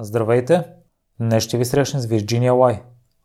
[0.00, 0.64] Здравейте!
[1.20, 2.82] Днес ще ви срещнем с Вирджиния Лай,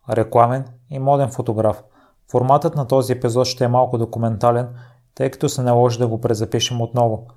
[0.10, 1.84] рекламен и моден фотограф.
[2.32, 4.68] Форматът на този епизод ще е малко документален,
[5.16, 7.28] тъй като се наложи да го презапишем отново.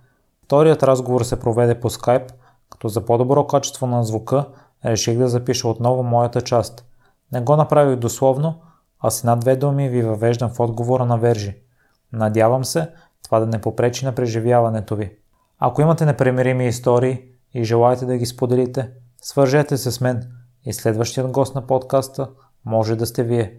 [0.45, 2.33] Вторият разговор се проведе по скайп,
[2.71, 4.45] като за по-добро качество на звука
[4.85, 6.85] реших да запиша отново моята част.
[7.33, 8.61] Не го направих дословно,
[9.01, 11.57] а с една-две думи ви въвеждам в отговора на Вержи.
[12.13, 12.89] Надявам се
[13.25, 15.17] това да не попречи на преживяването ви.
[15.59, 17.23] Ако имате непремирими истории
[17.55, 18.91] и желаете да ги споделите,
[19.23, 20.23] свържете се с мен
[20.65, 22.29] и следващият гост на подкаста
[22.65, 23.53] може да сте вие.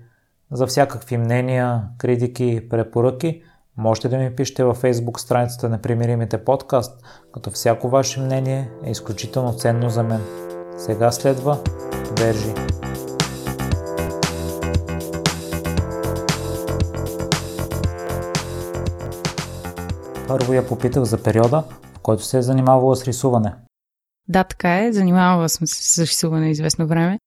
[0.51, 3.43] За всякакви мнения, критики и препоръки
[3.77, 7.01] можете да ми пишете във Facebook страницата на Примиримите подкаст,
[7.33, 10.21] като всяко ваше мнение е изключително ценно за мен.
[10.77, 11.59] Сега следва
[12.19, 12.53] Вержи.
[20.27, 21.63] Първо я попитах за периода,
[21.95, 23.66] в който се е занимавала с рисуване.
[24.27, 24.93] Да, така е.
[24.93, 27.19] Занимавала съм се с рисуване известно време.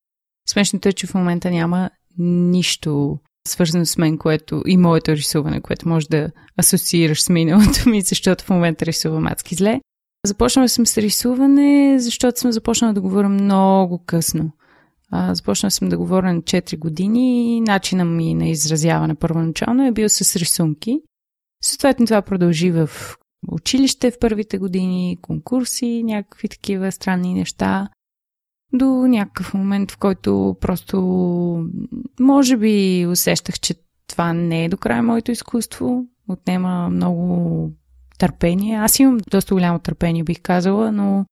[0.48, 5.88] Смешното е, че в момента няма нищо свързано с мен, което и моето рисуване, което
[5.88, 9.80] може да асоциираш с миналото ми, защото в момента рисувам адски зле.
[10.26, 14.52] Започнала съм с рисуване, защото съм започнала да говоря много късно.
[15.32, 20.08] започнала съм да говоря на 4 години и начина ми на изразяване първоначално е бил
[20.08, 21.00] с рисунки.
[21.62, 22.90] Съответно това продължи в
[23.48, 27.88] училище в първите години, конкурси, някакви такива странни неща.
[28.72, 30.98] До някакъв момент, в който просто
[32.20, 33.74] може би усещах, че
[34.06, 36.04] това не е до края моето изкуство.
[36.28, 37.70] Отнема много
[38.18, 38.76] търпение.
[38.76, 41.24] Аз имам доста голямо търпение, бих казала, но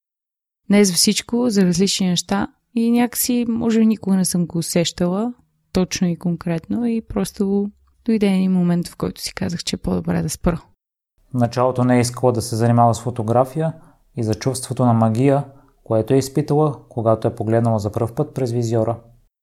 [0.70, 2.48] не за всичко, за различни неща.
[2.74, 5.34] И някакси, може никога не съм го усещала
[5.72, 7.70] точно и конкретно и просто
[8.04, 10.62] дойде един момент, в който си казах, че е по-добре да спра.
[11.34, 13.72] Началото не е искала да се занимава с фотография
[14.16, 15.44] и за чувството на магия,
[15.84, 18.96] което е изпитала, когато е погледнала за първ път през визиора.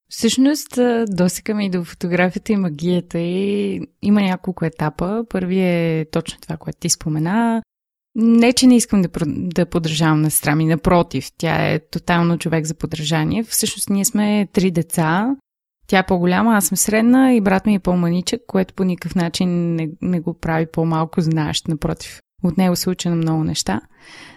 [0.10, 5.24] Всъщност, досека ми до фотографията и магията и има няколко етапа.
[5.30, 7.62] Първият е точно това, което ти спомена.
[8.16, 12.66] Не, че не искам да, да подражавам на сестра ми, напротив, тя е тотално човек
[12.66, 13.44] за подражание.
[13.44, 15.36] Всъщност ние сме три деца,
[15.88, 19.76] тя е по-голяма, аз съм средна и брат ми е по-маничък, което по никакъв начин
[19.76, 22.20] не, не го прави по-малко знаещ, напротив.
[22.44, 23.82] От него се уча на много неща.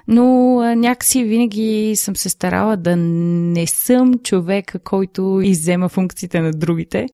[0.08, 6.50] Но а, някакси винаги съм се старала да не съм човека, който иззема функциите на
[6.52, 7.06] другите.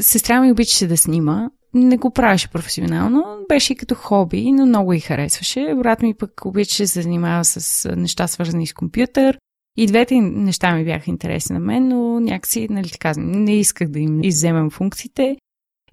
[0.00, 1.50] Сестра ми обичаше да снима.
[1.74, 5.74] Не го правеше професионално, беше и като хоби, но много и харесваше.
[5.76, 9.38] Брат ми пък обичаше да се занимава с неща свързани с компютър.
[9.76, 13.98] И двете неща ми бяха интересни на мен, но някакси, нали така, не исках да
[13.98, 15.36] им изземам функциите.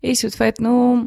[0.03, 1.03] И съответно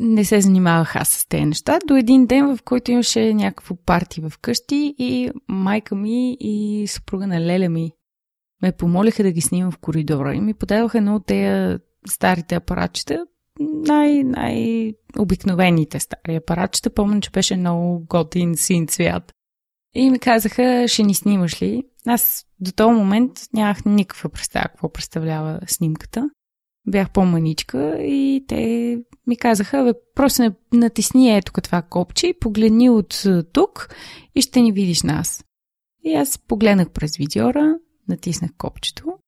[0.00, 1.78] не се занимавах аз с тези неща.
[1.86, 7.26] До един ден, в който имаше някакво парти в къщи и майка ми и съпруга
[7.26, 7.92] на леля ми
[8.62, 13.26] ме помолиха да ги снимам в коридора и ми подадоха едно от тези старите апаратчета,
[13.60, 16.90] най- най-обикновените стари апаратчета.
[16.90, 19.33] Помня, че беше много готин син цвят.
[19.94, 21.84] И ми казаха, ще ни снимаш ли?
[22.06, 26.30] Аз до този момент нямах никаква представа какво представлява снимката.
[26.86, 33.94] Бях по-маничка и те ми казаха, бе, просто натисни ето това копче, погледни от тук
[34.34, 35.44] и ще ни видиш нас.
[36.04, 37.74] И аз погледнах през видеора,
[38.08, 39.18] натиснах копчето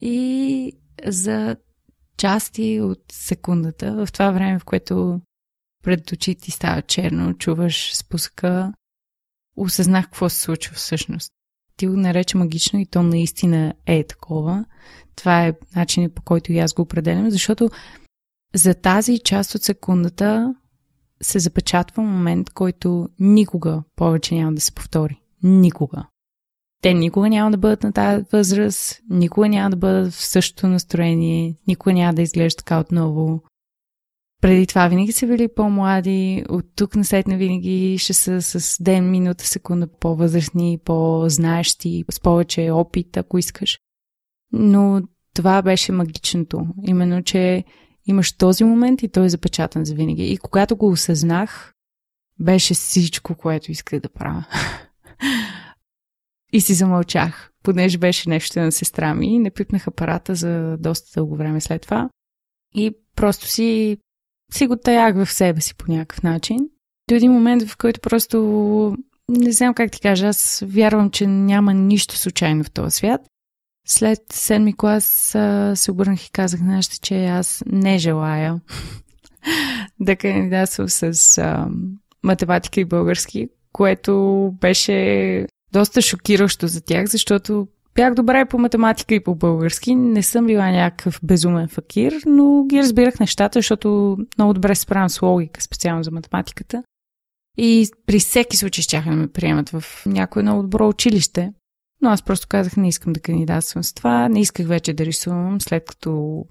[0.00, 0.72] и
[1.06, 1.56] за
[2.16, 5.20] части от секундата, в това време, в което
[5.82, 8.72] пред очите ти става черно, чуваш спуска,
[9.62, 11.32] осъзнах какво се случва всъщност.
[11.76, 14.64] Ти го нарече магично и то наистина е такова.
[15.16, 17.70] Това е начинът по който и аз го определям, защото
[18.54, 20.54] за тази част от секундата
[21.22, 25.20] се запечатва момент, който никога повече няма да се повтори.
[25.42, 26.06] Никога.
[26.82, 31.56] Те никога няма да бъдат на тази възраст, никога няма да бъдат в същото настроение,
[31.66, 33.42] никога няма да изглеждат така отново.
[34.40, 39.10] Преди това винаги са били по-млади, от тук на сетне винаги ще са с ден,
[39.10, 43.78] минута, секунда по-възрастни, по-знаещи, с повече опит, ако искаш.
[44.52, 45.02] Но
[45.34, 46.66] това беше магичното.
[46.86, 47.64] Именно, че
[48.06, 50.32] имаш този момент и той е запечатан за винаги.
[50.32, 51.74] И когато го осъзнах,
[52.40, 54.44] беше всичко, което исках да правя.
[56.52, 59.38] и си замълчах, понеже беше нещо на сестра ми.
[59.38, 62.10] Не пипнах апарата за доста дълго време след това.
[62.74, 63.98] И просто си
[64.54, 66.58] си го таях в себе си по някакъв начин.
[67.08, 68.96] До един момент, в който просто
[69.28, 73.20] не знам как ти кажа, аз вярвам, че няма нищо случайно в този свят.
[73.86, 75.04] След седми клас
[75.74, 78.60] се обърнах и казах на че аз не желая
[80.00, 81.68] да кандидатствам с а,
[82.22, 87.68] математика и български, което беше доста шокиращо за тях, защото
[88.00, 89.94] бях добра и по математика и по български.
[89.94, 95.10] Не съм била някакъв безумен факир, но ги разбирах нещата, защото много добре се справям
[95.10, 96.82] с логика, специално за математиката.
[97.58, 101.52] И при всеки случай ще да ме приемат в някое много добро училище.
[102.02, 104.28] Но аз просто казах, не искам да кандидатствам с това.
[104.28, 106.44] Не исках вече да рисувам, след като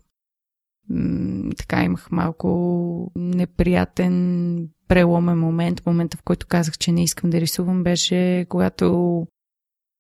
[1.58, 5.86] така имах малко неприятен преломен момент.
[5.86, 9.28] Момента, в който казах, че не искам да рисувам, беше когато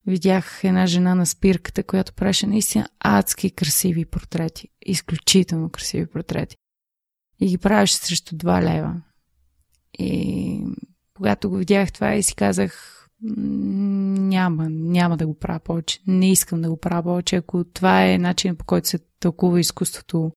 [0.09, 4.67] видях една жена на спирката, която правеше наистина адски красиви портрети.
[4.85, 6.55] Изключително красиви портрети.
[7.41, 9.01] И ги правеше срещу 2 лева.
[9.99, 10.63] И
[11.13, 15.99] когато го видях това и си казах, няма, няма да го правя повече.
[16.07, 17.35] Не искам да го правя повече.
[17.35, 20.31] Ако това е начин по който се тълкува изкуството,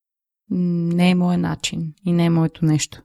[0.49, 3.03] не е моят начин и не е моето нещо.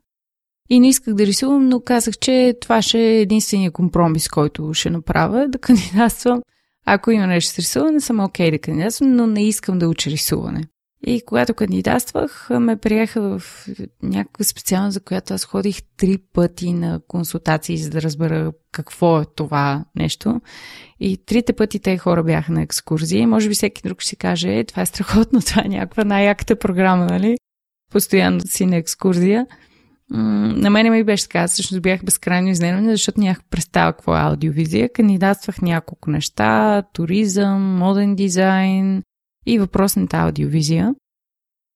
[0.71, 4.91] И не исках да рисувам, но казах, че това ще е единствения компромис, който ще
[4.91, 6.43] направя, да кандидатствам.
[6.91, 10.11] Ако има нещо с рисуване, съм окей okay да кандидатствам, но не искам да уча
[10.11, 10.65] рисуване.
[11.07, 13.67] И когато кандидатствах, ме приеха в
[14.03, 19.25] някаква специалност, за която аз ходих три пъти на консултации, за да разбера какво е
[19.37, 20.41] това нещо.
[21.01, 23.21] И трите пъти те хора бяха на екскурзия.
[23.21, 26.05] И може би всеки друг ще си каже, е, това е страхотно, това е някаква
[26.05, 27.37] най-яката програма, нали?
[27.93, 29.47] Постоянно си на екскурзия.
[30.11, 34.93] На мене ми беше така, всъщност бях безкрайно изненадана, защото нямах представа какво е аудиовизия.
[34.93, 39.03] Кандидатствах няколко неща, туризъм, моден дизайн,
[39.49, 40.95] и въпросната аудиовизия.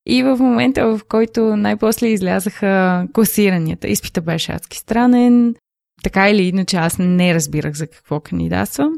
[0.06, 5.55] И в момента, в който най-после излязаха класиранията, изпита беше адски странен,
[6.02, 8.93] така или иначе аз не разбирах за какво кандидатствам.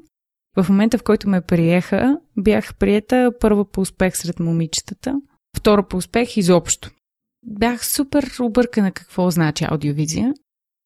[0.57, 5.21] В момента, в който ме приеха, бях приета първа по успех сред момичетата,
[5.57, 6.91] втора по успех изобщо.
[7.47, 10.35] Бях супер объркана какво значи аудиовизия.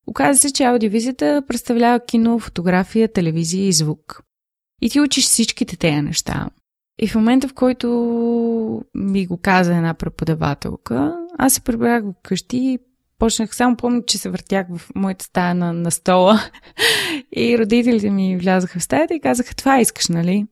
[0.06, 4.22] Оказва се, че аудиовизията представлява кино, фотография, телевизия и звук.
[4.82, 6.50] И ти учиш всичките тези неща.
[6.98, 7.88] И в момента, в който
[8.94, 12.78] ми го каза една преподавателка, аз се прибрах в къщи и
[13.18, 16.40] почнах, само помня, че се въртях в моята стая на, на стола
[17.36, 20.46] и родителите ми влязаха в стаята и казаха, това искаш, нали?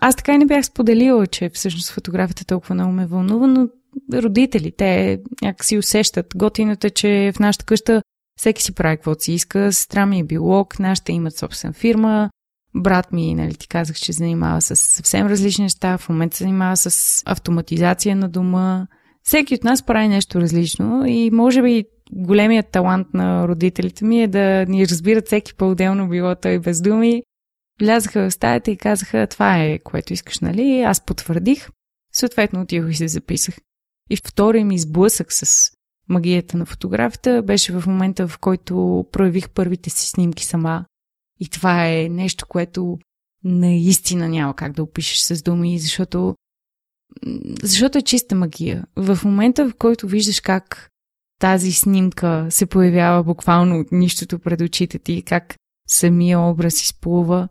[0.00, 3.68] Аз така и не бях споделила, че всъщност фотографията толкова много ме вълнува, но
[4.14, 6.26] родители, те някакси усещат.
[6.36, 8.02] Готиното е, че в нашата къща
[8.38, 9.72] всеки си прави каквото си иска.
[9.72, 12.30] Сестра ми е биолог, нашите имат собствена фирма,
[12.78, 16.76] Брат ми, нали, ти казах, че занимава с съвсем различни неща, в момента се занимава
[16.76, 18.86] с автоматизация на дома.
[19.22, 24.28] Всеки от нас прави нещо различно и може би големият талант на родителите ми е
[24.28, 27.22] да ни разбират всеки по-отделно, било той без думи.
[27.80, 30.80] Влязаха в стаята и казаха, това е което искаш, нали?
[30.80, 31.68] Аз потвърдих.
[32.12, 33.54] Съответно отидох и се записах.
[34.10, 35.72] И втори ми сблъсък с
[36.08, 40.84] магията на фотографията беше в момента, в който проявих първите си снимки сама
[41.40, 42.98] и това е нещо, което
[43.44, 46.34] наистина няма как да опишеш с думи, защото,
[47.62, 48.84] защото е чиста магия.
[48.96, 50.90] В момента, в който виждаш как
[51.40, 55.54] тази снимка се появява буквално от нищото пред очите ти, как
[55.88, 57.48] самия образ изплува,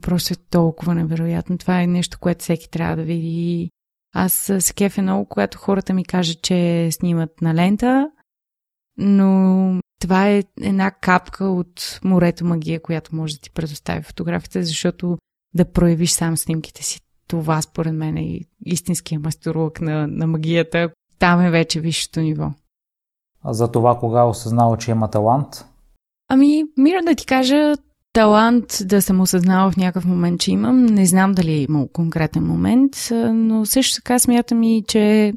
[0.00, 1.58] просто е толкова невероятно.
[1.58, 3.70] Това е нещо, което всеки трябва да види.
[4.14, 8.10] Аз се кефя много, когато хората ми кажат, че снимат на лента,
[8.96, 15.18] но това е една капка от морето магия, която може да ти предостави фотографията, защото
[15.54, 17.00] да проявиш сам снимките си.
[17.28, 20.90] Това според мен е истинския мастерулък на, на магията.
[21.18, 22.50] Там е вече висшето ниво.
[23.42, 25.64] А за това кога осъзнава, че има талант?
[26.28, 27.74] Ами, мира да ти кажа,
[28.14, 30.86] талант да съм осъзнала в някакъв момент, че имам.
[30.86, 35.32] Не знам дали е имал конкретен момент, но също така смятам и, че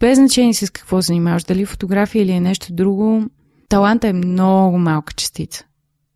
[0.00, 3.24] без значение с какво занимаваш, дали фотография или е нещо друго,
[3.68, 5.64] таланта е много малка частица.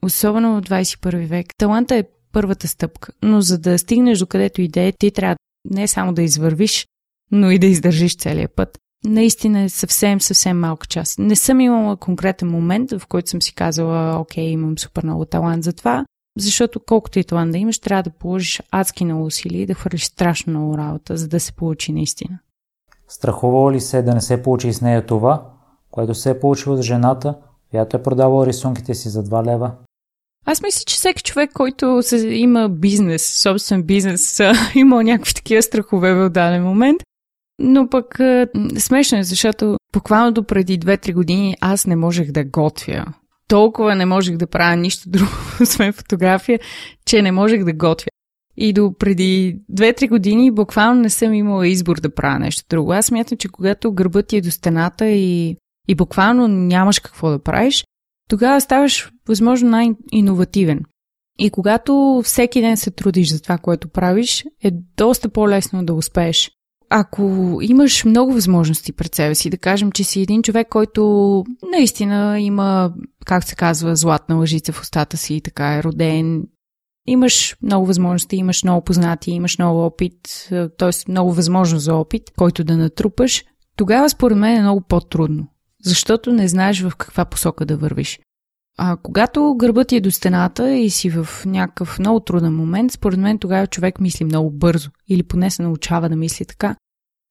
[0.03, 1.47] Особено в 21 век.
[1.59, 5.37] Таланта е първата стъпка, но за да стигнеш до където идея, ти трябва
[5.71, 6.87] не само да извървиш,
[7.31, 8.79] но и да издържиш целия път.
[9.05, 11.19] Наистина е съвсем, съвсем малка част.
[11.19, 15.65] Не съм имала конкретен момент, в който съм си казала, окей, имам супер много талант
[15.65, 16.05] за това,
[16.39, 20.05] защото колкото и талант да имаш, трябва да положиш адски много усилия и да хвърлиш
[20.05, 22.39] страшно много работа, за да се получи наистина.
[23.09, 25.51] Страхувала ли се да не се получи с нея това,
[25.91, 27.35] което се е получило с жената,
[27.71, 29.73] която е продавала рисунките си за 2 лева?
[30.47, 34.41] Аз мисля, че всеки човек, който се, има бизнес, собствен бизнес,
[34.75, 37.03] има някакви такива страхове в даден момент.
[37.63, 38.19] Но пък
[38.79, 43.05] смешно е, защото буквално до преди 2-3 години аз не можех да готвя.
[43.49, 45.31] Толкова не можех да правя нищо друго,
[45.63, 46.61] освен фотография,
[47.07, 48.09] че не можех да готвя.
[48.57, 52.93] И до преди 2-3 години буквално не съм имала избор да правя нещо друго.
[52.93, 55.57] Аз смятам, че когато гърбът ти е до стената и,
[55.89, 57.85] и буквално нямаш какво да правиш,
[58.29, 60.81] тогава ставаш възможно най-инновативен.
[61.39, 66.51] И когато всеки ден се трудиш за това, което правиш, е доста по-лесно да успееш.
[66.95, 72.41] Ако имаш много възможности пред себе си, да кажем, че си един човек, който наистина
[72.41, 72.93] има,
[73.25, 76.43] как се казва, златна лъжица в устата си, така е роден,
[77.07, 81.11] имаш много възможности, имаш много познати, имаш много опит, т.е.
[81.11, 83.45] много възможност за опит, който да натрупаш,
[83.77, 85.49] тогава според мен е много по-трудно,
[85.85, 88.21] защото не знаеш в каква посока да вървиш.
[88.79, 93.19] А когато гърбът ти е до стената и си в някакъв много труден момент, според
[93.19, 96.77] мен тогава човек мисли много бързо или поне се научава да мисли така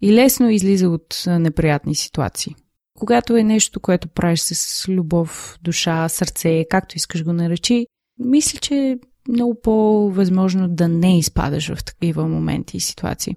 [0.02, 2.56] и лесно излиза от неприятни ситуации.
[3.00, 7.88] Когато е нещо, което правиш с любов, душа, сърце, както искаш го наречи,
[8.20, 8.98] мисля, че е
[9.30, 13.36] много по-възможно да не изпадаш в такива моменти и ситуации.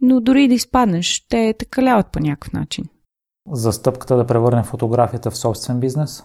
[0.00, 2.84] Но дори да изпаднеш, те те каляват по някакъв начин.
[3.52, 6.24] За стъпката да превърне фотографията в собствен бизнес?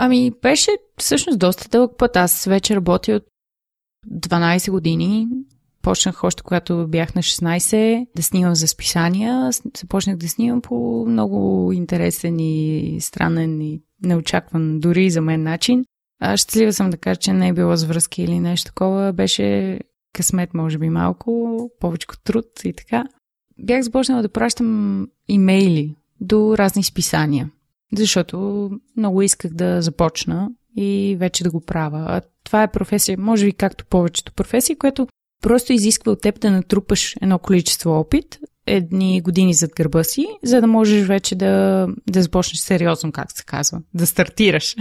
[0.00, 2.16] Ами, беше всъщност доста дълъг път.
[2.16, 3.24] Аз вече работя от
[4.06, 5.28] 12 години.
[5.82, 9.50] Почнах още когато бях на 16 да снимам за списания.
[9.76, 15.84] Започнах да снимам по много интересен и странен и неочакван дори за мен начин.
[16.20, 19.12] А щастлива съм да кажа, че не е било с връзки или нещо такова.
[19.12, 19.78] Беше
[20.12, 23.04] късмет, може би малко, повече труд и така.
[23.58, 27.50] Бях започнала да пращам имейли до разни списания
[27.96, 32.04] защото много исках да започна и вече да го правя.
[32.08, 35.06] А това е професия, може би както повечето професии, което
[35.42, 40.60] просто изисква от теб да натрупаш едно количество опит, едни години зад гърба си, за
[40.60, 44.76] да можеш вече да, да започнеш сериозно, как се казва, да стартираш.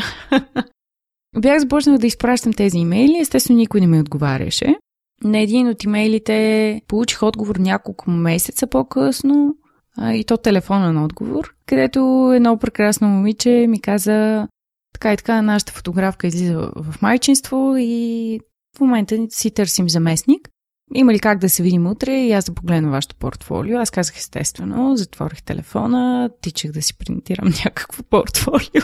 [1.37, 4.75] Бях започнала да изпращам тези имейли, естествено никой не ми отговаряше.
[5.23, 9.55] На един от имейлите получих отговор няколко месеца по-късно
[10.01, 14.47] и то телефонен отговор, където едно прекрасно момиче ми каза
[14.93, 18.39] така и така, нашата фотографка излиза в майчинство и
[18.77, 20.49] в момента си търсим заместник.
[20.95, 23.79] Има ли как да се видим утре и аз да погледна вашето портфолио?
[23.79, 28.81] Аз казах естествено, затворих телефона, тичах да си принтирам някакво портфолио.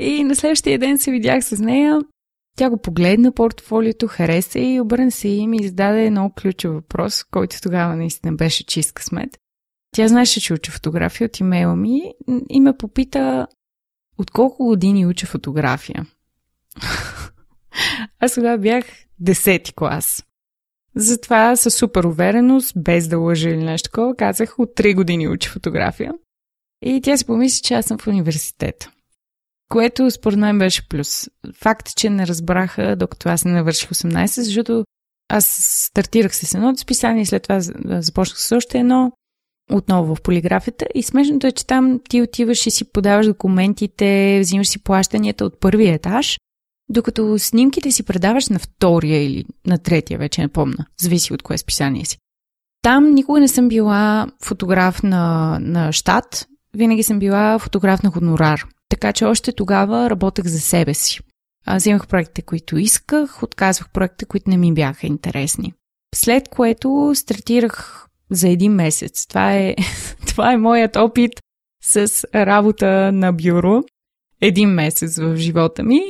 [0.00, 1.98] И на следващия ден се видях с нея.
[2.56, 7.56] Тя го погледна портфолиото, хареса и обърна се и ми зададе много ключов въпрос, който
[7.62, 9.30] тогава наистина беше чист късмет.
[9.96, 12.14] Тя знаеше, че уча фотография от имейла ми
[12.50, 13.46] и ме попита
[14.18, 16.06] от колко години уча фотография.
[18.20, 18.84] Аз тогава бях
[19.20, 20.24] десети клас.
[20.94, 25.50] Затова със супер увереност, без да лъжа или нещо такова, казах от 3 години уча
[25.50, 26.12] фотография.
[26.82, 28.88] И тя си помисли, че аз съм в университет.
[29.68, 31.30] Което според мен беше плюс.
[31.54, 34.84] Факт, че не разбраха, докато аз не навърших 18, защото
[35.28, 37.60] аз стартирах с едно списание и след това
[38.00, 39.12] започнах с още едно
[39.72, 40.86] отново в полиграфията.
[40.94, 45.60] И смешното е, че там ти отиваш и си подаваш документите, взимаш си плащанията от
[45.60, 46.38] първия етаж,
[46.88, 51.58] докато снимките си предаваш на втория или на третия, вече не помна, зависи от кое
[51.58, 52.18] списание си.
[52.82, 58.66] Там никога не съм била фотограф на, на щат, винаги съм била фотограф на хонорар.
[58.88, 61.20] Така че още тогава работех за себе си.
[61.66, 65.72] Аз взимах проектите, които исках, отказвах проектите, които не ми бяха интересни.
[66.14, 69.26] След което стартирах за един месец.
[69.26, 69.74] Това е,
[70.26, 71.32] това е моят опит
[71.82, 73.82] с работа на бюро.
[74.40, 76.00] Един месец в живота ми,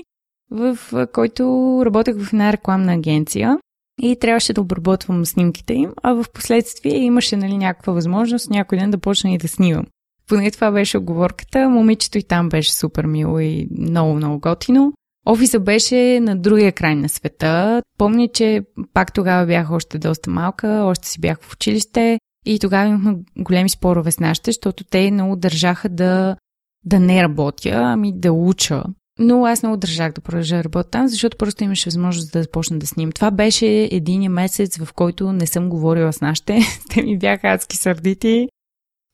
[0.51, 0.79] в
[1.13, 1.43] който
[1.85, 3.59] работех в една рекламна агенция
[4.03, 8.91] и трябваше да обработвам снимките им, а в последствие имаше нали, някаква възможност някой ден
[8.91, 9.87] да почна и да снимам.
[10.29, 11.69] Поне това беше оговорката.
[11.69, 14.93] Момичето и там беше супер мило и много, много готино.
[15.29, 17.83] Офиса беше на другия край на света.
[17.99, 18.63] Помня, че
[18.95, 23.69] пак тогава бях още доста малка, още си бях в училище и тогава имахме големи
[23.69, 26.37] спорове с нашите, защото те много държаха да,
[26.85, 28.83] да не работя, ами да уча.
[29.19, 32.79] Но аз много държах да продължа да работя там, защото просто имаше възможност да започна
[32.79, 33.13] да снимам.
[33.13, 36.61] Това беше един месец, в който не съм говорила с нашите.
[36.91, 38.49] Те ми бяха адски сърдити.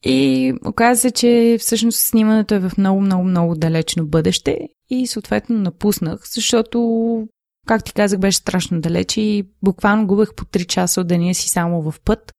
[0.05, 4.59] И оказа се, че всъщност снимането е в много, много, много далечно бъдеще
[4.93, 7.29] и съответно напуснах, защото,
[7.67, 11.49] как ти казах, беше страшно далеч и буквално губех по 3 часа от деня си
[11.49, 12.33] само в път,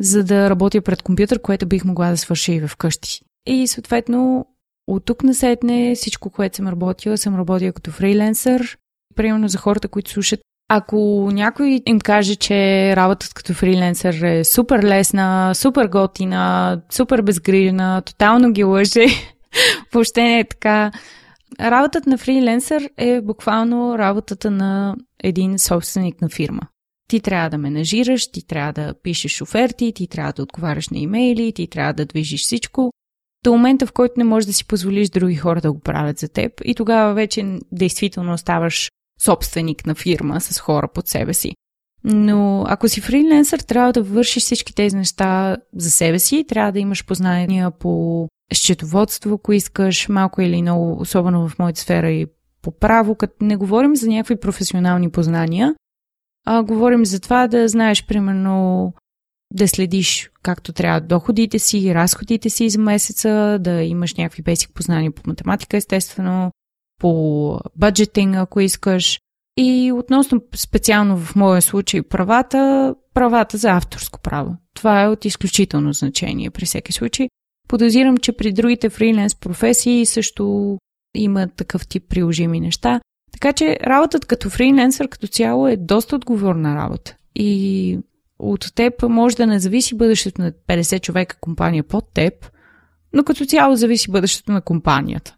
[0.00, 3.20] за да работя пред компютър, което бих могла да свърша и вкъщи.
[3.46, 4.46] И съответно,
[4.86, 8.78] от тук насетне всичко, което съм работила, съм работила като фрилансър.
[9.14, 14.82] Примерно за хората, които слушат ако някой им каже, че работата като фриленсър е супер
[14.82, 19.06] лесна, супер готина, супер безгрижна, тотално ги лъже,
[19.92, 20.90] въобще не е така.
[21.60, 26.62] Работата на фриленсър е буквално работата на един собственик на фирма.
[27.08, 31.52] Ти трябва да менажираш, ти трябва да пишеш оферти, ти трябва да отговаряш на имейли,
[31.52, 32.92] ти трябва да движиш всичко.
[33.44, 36.28] До момента, в който не можеш да си позволиш други хора да го правят за
[36.28, 41.52] теб и тогава вече действително ставаш собственик на фирма с хора под себе си.
[42.04, 46.78] Но ако си фриленсър, трябва да вършиш всички тези неща за себе си, трябва да
[46.78, 52.26] имаш познания по счетоводство, ако искаш, малко или много, особено в моята сфера и
[52.62, 55.74] по право, като не говорим за някакви професионални познания,
[56.46, 58.92] а говорим за това да знаеш, примерно,
[59.54, 65.12] да следиш както трябва доходите си, разходите си за месеца, да имаш някакви бесик познания
[65.12, 66.50] по математика, естествено,
[67.00, 69.20] по бюджетинг, ако искаш.
[69.56, 74.56] И относно специално в моя случай правата, правата за авторско право.
[74.74, 77.28] Това е от изключително значение при всеки случай.
[77.68, 80.76] Подозирам, че при другите фриленс професии също
[81.14, 83.00] има такъв тип приложими неща.
[83.32, 87.16] Така че работата като фриленсър като цяло е доста отговорна работа.
[87.34, 87.98] И
[88.38, 92.50] от теб може да не зависи бъдещето на 50 човека компания под теб,
[93.12, 95.36] но като цяло зависи бъдещето на компанията.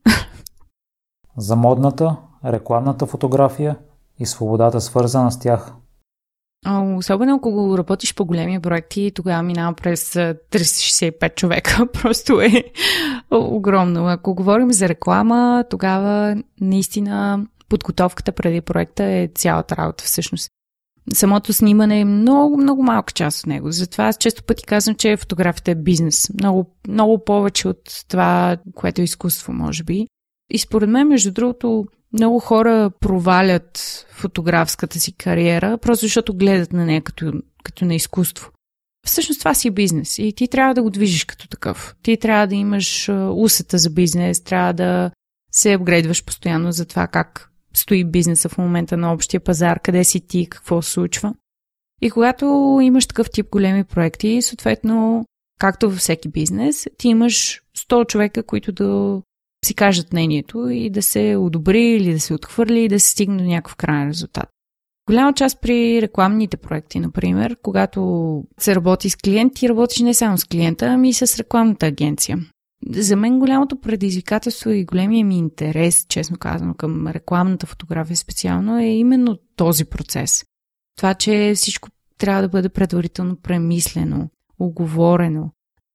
[1.37, 3.77] За модната, рекламната фотография
[4.19, 5.73] и свободата свързана с тях.
[6.97, 11.87] Особено ако работиш по големи проекти, тогава минава през 365 човека.
[11.93, 12.65] Просто е
[13.31, 14.07] огромно.
[14.07, 20.51] Ако говорим за реклама, тогава наистина подготовката преди проекта е цялата работа всъщност.
[21.15, 23.71] Самото снимане е много, много малка част от него.
[23.71, 26.31] Затова аз често пъти казвам, че фотографията е бизнес.
[26.41, 30.07] Много, много повече от това, което е изкуство, може би.
[30.51, 33.79] И според мен, между другото, много хора провалят
[34.11, 37.33] фотографската си кариера, просто защото гледат на нея като,
[37.65, 38.51] като на изкуство.
[39.07, 41.95] Всъщност това си е бизнес и ти трябва да го движиш като такъв.
[42.03, 45.11] Ти трябва да имаш усета за бизнес, трябва да
[45.53, 50.21] се апгрейдваш постоянно за това как стои бизнеса в момента на общия пазар, къде си
[50.21, 51.35] ти, какво се случва.
[52.03, 55.25] И когато имаш такъв тип големи проекти, съответно,
[55.59, 59.23] както във всеки бизнес, ти имаш 100 човека, които да
[59.65, 63.43] си кажат мнението и да се одобри или да се отхвърли и да се стигне
[63.43, 64.49] до някакъв крайен резултат.
[65.09, 70.39] Голяма част при рекламните проекти, например, когато се работи с клиент, ти работиш не само
[70.39, 72.39] с клиента, ами и с рекламната агенция.
[72.91, 78.87] За мен голямото предизвикателство и големия ми интерес, честно казано, към рекламната фотография специално е
[78.87, 80.45] именно този процес.
[80.97, 85.51] Това, че всичко трябва да бъде предварително премислено, оговорено,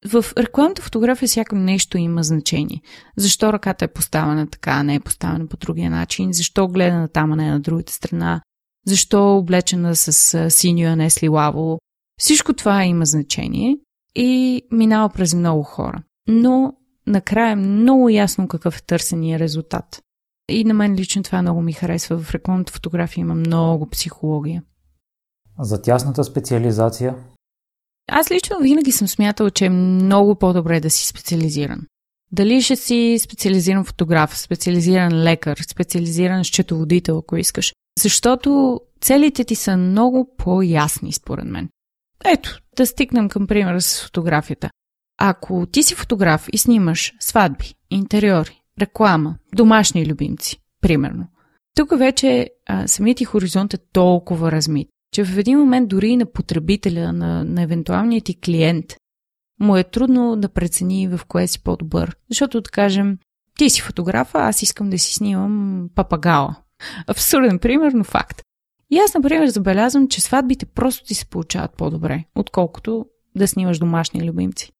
[0.05, 2.81] в рекламната фотография всяко нещо има значение.
[3.17, 6.33] Защо ръката е поставена така, не е поставена по другия начин?
[6.33, 8.41] Защо гледана там, а не на другата страна?
[8.87, 11.79] Защо е облечена с синьо, а не с лилаво?
[12.19, 13.77] Всичко това има значение
[14.15, 16.03] и минава през много хора.
[16.27, 16.73] Но
[17.07, 20.01] накрая е много ясно какъв е търсения резултат.
[20.49, 22.17] И на мен лично това много ми харесва.
[22.17, 24.63] В рекламната фотография има много психология.
[25.59, 27.15] За тясната специализация
[28.11, 31.81] аз лично винаги съм смятала, че е много по-добре да си специализиран.
[32.31, 37.73] Дали ще си специализиран фотограф, специализиран лекар, специализиран счетоводител, ако искаш.
[37.99, 41.69] Защото целите ти са много по-ясни, според мен.
[42.25, 44.69] Ето, да стигнем към примера с фотографията.
[45.19, 51.27] Ако ти си фотограф и снимаш сватби, интериори, реклама, домашни любимци, примерно,
[51.75, 52.49] тук вече
[52.85, 57.43] самият ти хоризонт е толкова размит че в един момент дори и на потребителя, на,
[57.43, 58.85] на евентуалния ти клиент,
[59.59, 62.15] му е трудно да прецени в кое си по-добър.
[62.29, 63.17] Защото, да кажем,
[63.57, 66.55] ти си фотографа, аз искам да си снимам папагала.
[67.07, 68.41] Абсурден пример, но факт.
[68.91, 74.29] И аз, например, забелязвам, че сватбите просто ти се получават по-добре, отколкото да снимаш домашни
[74.29, 74.71] любимци.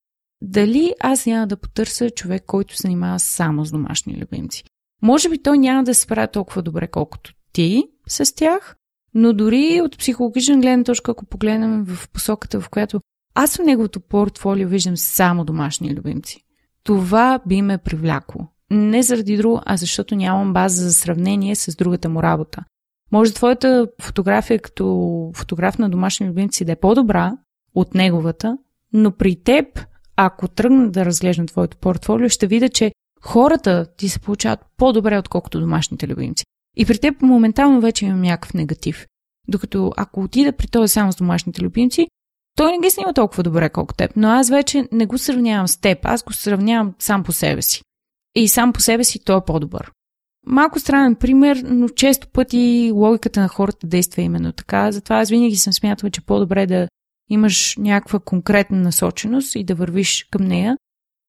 [0.41, 4.63] Дали аз няма да потърся човек, който се занимава само с домашни любимци?
[5.01, 8.75] Може би той няма да се справя толкова добре, колкото ти с тях,
[9.13, 13.01] но дори от психологична гледна точка, ако погледнем в посоката, в която
[13.35, 16.43] аз в неговото портфолио виждам само домашни любимци,
[16.83, 18.47] това би ме привлякло.
[18.71, 22.63] Не заради друго, а защото нямам база за сравнение с другата му работа.
[23.11, 27.31] Може твоята фотография като фотограф на домашни любимци да е по-добра
[27.75, 28.57] от неговата,
[28.93, 29.65] но при теб,
[30.15, 35.59] ако тръгна да разглеждам твоето портфолио, ще видя, че хората ти се получават по-добре, отколкото
[35.59, 36.45] домашните любимци.
[36.77, 39.07] И при теб моментално вече имам някакъв негатив.
[39.47, 42.07] Докато ако отида при този само с домашните любимци,
[42.55, 44.11] той не ги снима толкова добре, колко теб.
[44.15, 47.81] Но аз вече не го сравнявам с теб, аз го сравнявам сам по себе си.
[48.35, 49.91] И сам по себе си той е по-добър.
[50.45, 54.91] Малко странен пример, но често пъти логиката на хората действа именно така.
[54.91, 56.87] Затова аз винаги съм смятала, че по-добре да
[57.29, 60.77] имаш някаква конкретна насоченост и да вървиш към нея.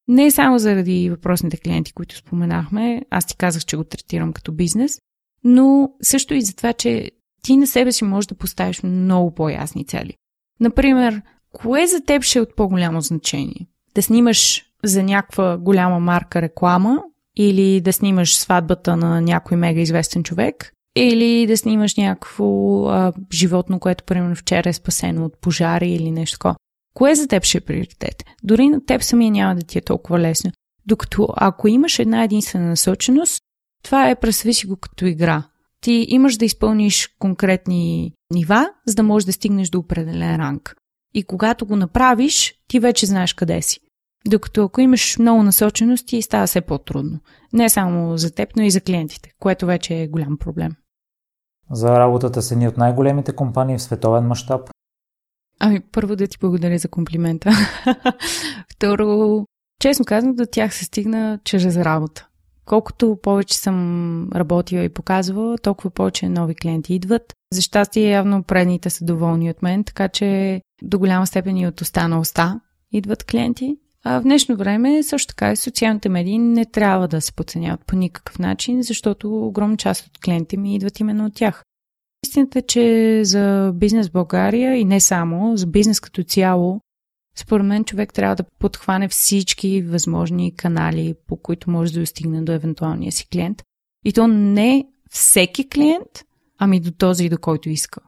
[0.08, 4.98] Не само заради въпросните клиенти, които споменахме, аз ти казах, че го третирам като бизнес,
[5.44, 7.10] но също и за това, че
[7.42, 10.14] ти на себе си можеш да поставиш много по-ясни цели.
[10.60, 13.66] Например, кое за теб ще е от по-голямо значение?
[13.94, 17.02] Да снимаш за някаква голяма марка реклама
[17.36, 22.46] или да снимаш сватбата на някой мега известен човек Или да снимаш някакво
[22.88, 26.56] а, животно, което примерно вчера е спасено от пожари или нещо такова.
[26.94, 28.24] Кое за теб ще е приоритет?
[28.42, 30.52] Дори на теб самия няма да ти е толкова лесно.
[30.86, 33.43] Докато ако имаш една единствена насоченост,
[33.84, 35.42] това е представи си го като игра.
[35.80, 40.76] Ти имаш да изпълниш конкретни нива, за да можеш да стигнеш до определен ранг.
[41.14, 43.80] И когато го направиш, ти вече знаеш къде си.
[44.26, 47.20] Докато ако имаш много насоченост, ти става все по-трудно.
[47.52, 50.72] Не само за теб, но и за клиентите, което вече е голям проблем.
[51.70, 54.70] За работата с едни от най-големите компании в световен мащаб?
[55.60, 57.50] Ами, първо да ти благодаря за комплимента.
[58.72, 59.44] Второ,
[59.80, 62.28] честно казано, до тях се стигна чрез работа.
[62.66, 67.34] Колкото повече съм работила и показвала, толкова повече нови клиенти идват.
[67.52, 71.80] За щастие, явно предните са доволни от мен, така че до голяма степен и от
[71.80, 72.60] уста на уста
[72.92, 73.76] идват клиенти.
[74.04, 77.96] А в днешно време също така и социалните медии не трябва да се подценяват по
[77.96, 81.64] никакъв начин, защото огромна част от клиентите ми идват именно от тях.
[82.26, 86.80] Истината е, че за бизнес България и не само, за бизнес като цяло,
[87.36, 92.52] според мен човек трябва да подхване всички възможни канали, по които може да достигне до
[92.52, 93.62] евентуалния си клиент.
[94.04, 96.24] И то не всеки клиент,
[96.58, 98.00] ами до този, до който иска.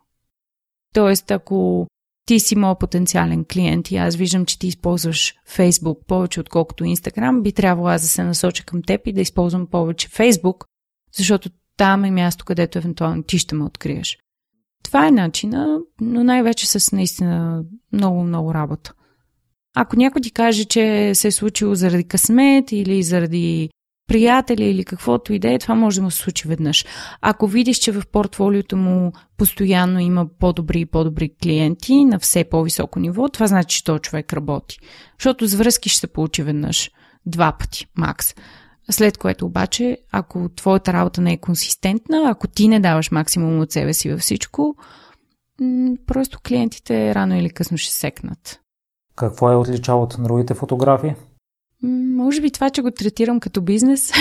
[0.95, 1.87] Тоест, ако
[2.27, 7.43] ти си моят потенциален клиент и аз виждам, че ти използваш Facebook повече отколкото Instagram,
[7.43, 10.65] би трябвало аз да се насоча към теб и да използвам повече Facebook,
[11.17, 14.19] защото там е място, където евентуално ти ще ме откриеш.
[14.83, 18.93] Това е начина, но най-вече с наистина много-много работа.
[19.79, 23.71] Ако някой ти каже, че се е случило заради късмет или заради
[24.09, 26.85] приятели или каквото и да е, това може да му се случи веднъж.
[27.21, 32.99] Ако видиш, че в портфолиото му постоянно има по-добри и по-добри клиенти на все по-високо
[32.99, 34.79] ниво, това значи, че този човек работи.
[35.19, 36.91] Защото с връзки ще се получи веднъж.
[37.27, 38.35] Два пъти, макс.
[38.91, 43.73] След което обаче, ако твоята работа не е консистентна, ако ти не даваш максимум от
[43.73, 44.77] себе си във всичко,
[46.07, 48.61] просто клиентите рано или късно ще секнат.
[49.17, 51.15] Какво е отличало от другите фотографии?
[52.17, 54.13] Може би това, че го третирам като бизнес,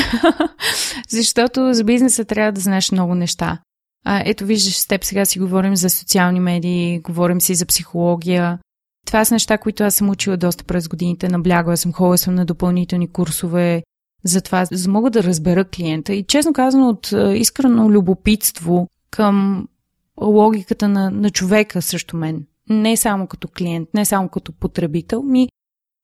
[1.10, 3.60] защото за бизнеса трябва да знаеш много неща.
[4.06, 8.60] А, ето виждаш, с теб сега си говорим за социални медии, говорим си за психология.
[9.06, 12.46] Това са неща, които аз съм учила доста през годините, наблягала съм, ходила съм на
[12.46, 13.84] допълнителни курсове,
[14.24, 16.14] за това, за да мога да разбера клиента.
[16.14, 19.68] И честно казано, от искрено любопитство към
[20.22, 22.46] логиката на, на човека срещу мен.
[22.70, 25.48] Не само като клиент, не само като потребител, ми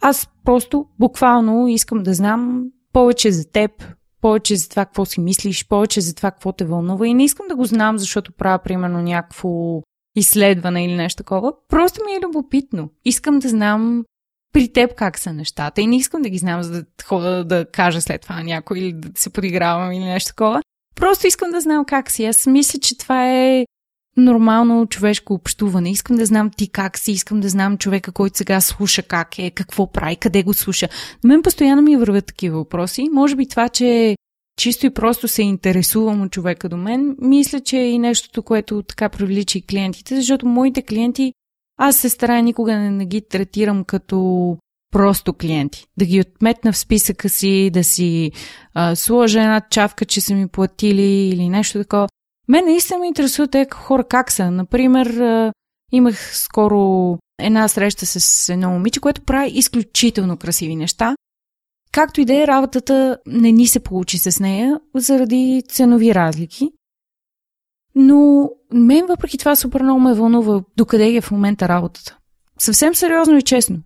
[0.02, 3.71] аз просто буквално искам да знам повече за теб,
[4.21, 7.47] повече за това какво си мислиш, повече за това какво те вълнува и не искам
[7.47, 9.82] да го знам, защото правя примерно някакво
[10.15, 11.54] изследване или нещо такова.
[11.69, 12.89] Просто ми е любопитно.
[13.06, 14.06] Искам да знам
[14.54, 17.65] при теб как са нещата и не искам да ги знам, за да хода да
[17.71, 20.62] кажа след това някой или да се подигравам или нещо такова.
[20.95, 22.26] Просто искам да знам как си.
[22.26, 23.65] Аз мисля, че това е
[24.17, 25.91] нормално човешко общуване.
[25.91, 29.52] Искам да знам ти как си, искам да знам човека, който сега слуша как е,
[29.52, 30.89] какво прави, къде го слуша.
[31.24, 33.10] На мен постоянно ми вървят такива въпроси.
[33.12, 34.15] Може би това, че
[34.58, 38.84] чисто и просто се интересувам от човека до мен, мисля, че е и нещото, което
[38.84, 41.34] така привлича и клиентите, защото моите клиенти,
[41.78, 44.58] аз се старая никога не, не ги третирам като
[44.91, 45.86] просто клиенти.
[45.97, 48.32] Да ги отметна в списъка си, да си
[48.74, 52.08] а, сложа една чавка, че са ми платили или нещо такова.
[52.52, 54.52] Мен наистина ме интересуват те хора как са.
[54.52, 55.08] Например,
[55.92, 61.16] имах скоро една среща с едно момиче, което прави изключително красиви неща.
[61.92, 66.72] Както и да е, работата не ни се получи с нея заради ценови разлики.
[67.96, 72.18] Но мен въпреки това супер много ме вълнува докъде е в момента работата.
[72.60, 73.78] Съвсем сериозно и честно.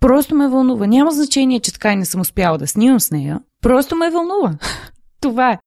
[0.00, 0.86] Просто ме вълнува.
[0.86, 3.40] Няма значение, че така и не съм успяла да снимам с нея.
[3.62, 4.58] Просто ме вълнува.
[5.20, 5.58] това е.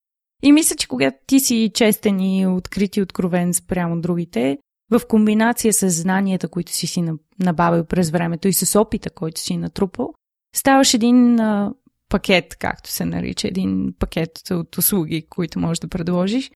[0.44, 4.58] И мисля, че когато ти си честен и открит и откровен спрямо другите,
[4.92, 7.04] в комбинация с знанията, които си си
[7.40, 10.14] набавил през времето и с опита, който си натрупал,
[10.56, 11.74] ставаш един а,
[12.10, 16.52] пакет, както се нарича, един пакет от услуги, които можеш да предложиш.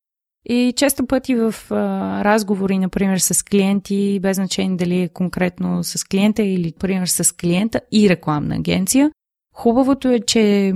[0.45, 1.75] И често пъти в а,
[2.23, 7.81] разговори, например, с клиенти, без значение дали е конкретно с клиента или, например, с клиента
[7.91, 9.11] и рекламна агенция,
[9.53, 10.73] хубавото е, че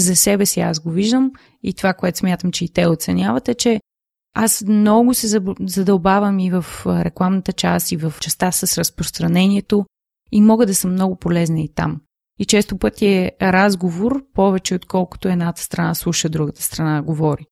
[0.00, 1.32] за себе си аз го виждам
[1.62, 3.80] и това, което смятам, че и те оценяват е, че
[4.34, 9.86] аз много се задълбавам и в рекламната част, и в частта с разпространението
[10.32, 12.00] и мога да съм много полезна и там.
[12.38, 17.44] И често пъти е разговор повече отколкото едната страна слуша, другата страна говори.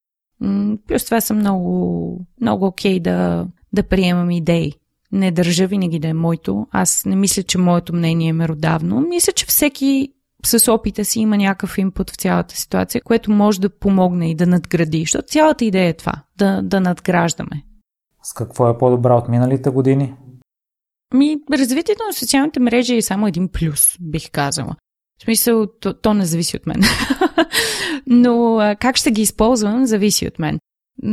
[0.88, 4.72] Плюс това съм много, много окей да, да приемам идеи.
[5.12, 6.66] Не държа винаги да е моето.
[6.70, 9.00] Аз не мисля, че моето мнение е меродавно.
[9.00, 10.12] Мисля, че всеки
[10.46, 14.46] с опита си има някакъв инпут в цялата ситуация, което може да помогне и да
[14.46, 15.00] надгради.
[15.00, 17.62] Защото цялата идея е това, да, да надграждаме.
[18.22, 20.14] С какво е по-добра от миналите години?
[21.14, 24.76] Ми, развитието на социалните мрежи е само един плюс, бих казала.
[25.18, 26.80] В смисъл, то, то не зависи от мен.
[28.06, 30.58] Но а, как ще ги използвам, зависи от мен.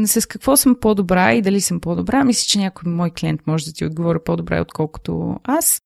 [0.05, 3.73] С какво съм по-добра и дали съм по-добра, мисля, че някой мой клиент може да
[3.73, 5.81] ти отговори по-добре, отколкото аз.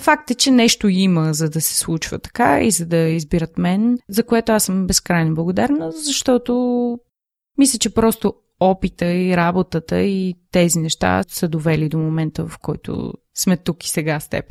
[0.00, 3.98] Факт е, че нещо има, за да се случва така и за да избират мен,
[4.08, 6.98] за което аз съм безкрайно благодарна, защото
[7.58, 13.12] мисля, че просто опита и работата и тези неща са довели до момента, в който
[13.34, 14.44] сме тук и сега с теб.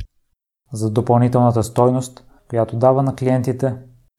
[0.72, 3.74] За допълнителната стойност, която дава на клиентите?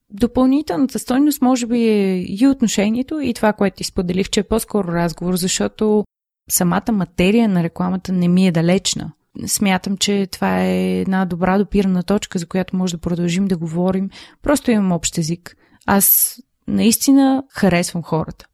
[0.10, 4.88] Допълнителната стойност може би е и отношението и това, което ти споделих, че е по-скоро
[4.88, 6.04] разговор, защото
[6.50, 9.12] самата материя на рекламата не ми е далечна.
[9.48, 14.10] Смятам, че това е една добра допирана точка, за която може да продължим да говорим.
[14.42, 15.56] Просто имам общ език.
[15.86, 18.46] Аз наистина харесвам хората.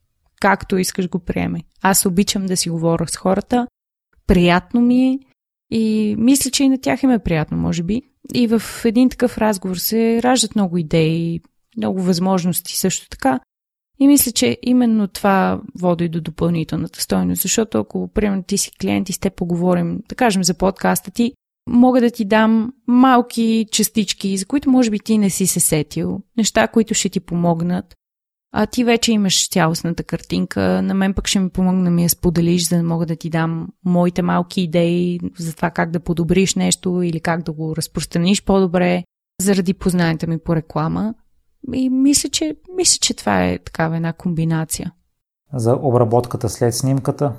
[0.41, 1.59] Както искаш го приеме.
[1.81, 3.67] Аз обичам да си говоря с хората.
[4.27, 5.19] Приятно ми е.
[5.71, 8.01] И мисля, че и на тях им е приятно, може би.
[8.33, 11.41] И в един такъв разговор се раждат много идеи,
[11.77, 13.39] много възможности също така.
[13.99, 19.09] И мисля, че именно това води до допълнителната стойност, защото ако, примерно, ти си клиент
[19.09, 21.33] и с те поговорим, да кажем за подкаста ти,
[21.69, 26.21] мога да ти дам малки частички, за които може би ти не си се сетил,
[26.37, 27.95] неща, които ще ти помогнат.
[28.57, 32.69] А ти вече имаш цялостната картинка, на мен пък ще ми помогна ми я споделиш,
[32.69, 37.01] за да мога да ти дам моите малки идеи за това как да подобриш нещо
[37.01, 39.03] или как да го разпространиш по-добре,
[39.41, 41.13] заради познанията ми по реклама.
[41.73, 44.91] И мисля, че, мисля, че това е такава една комбинация.
[45.53, 47.33] За обработката след снимката?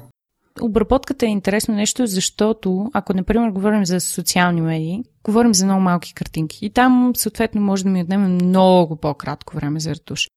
[0.61, 6.15] Обработката е интересно нещо, защото ако, например, говорим за социални медии, говорим за много малки
[6.15, 6.67] картинки.
[6.67, 10.29] И там, съответно, може да ми отнеме много по-кратко време за ретуш.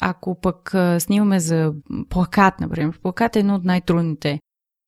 [0.00, 1.72] Ако пък снимаме за
[2.08, 4.40] плакат, например, плакат е едно от най-трудните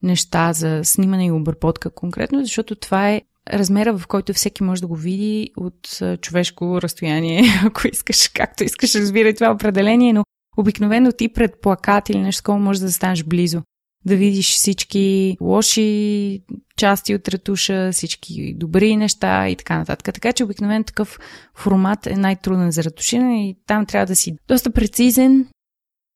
[0.02, 4.86] неща за снимане и обработка конкретно, защото това е размера, в който всеки може да
[4.86, 10.24] го види от човешко разстояние, ако искаш, както искаш, разбирай това определение, но
[10.56, 13.62] обикновено ти пред плакат или нещо такова може да станеш близо.
[14.06, 16.42] Да видиш всички лоши
[16.76, 20.14] части от ретуша, всички добри неща и така нататък.
[20.14, 21.18] Така че обикновено такъв
[21.54, 25.46] формат е най-труден за ретуширане и там трябва да си доста прецизен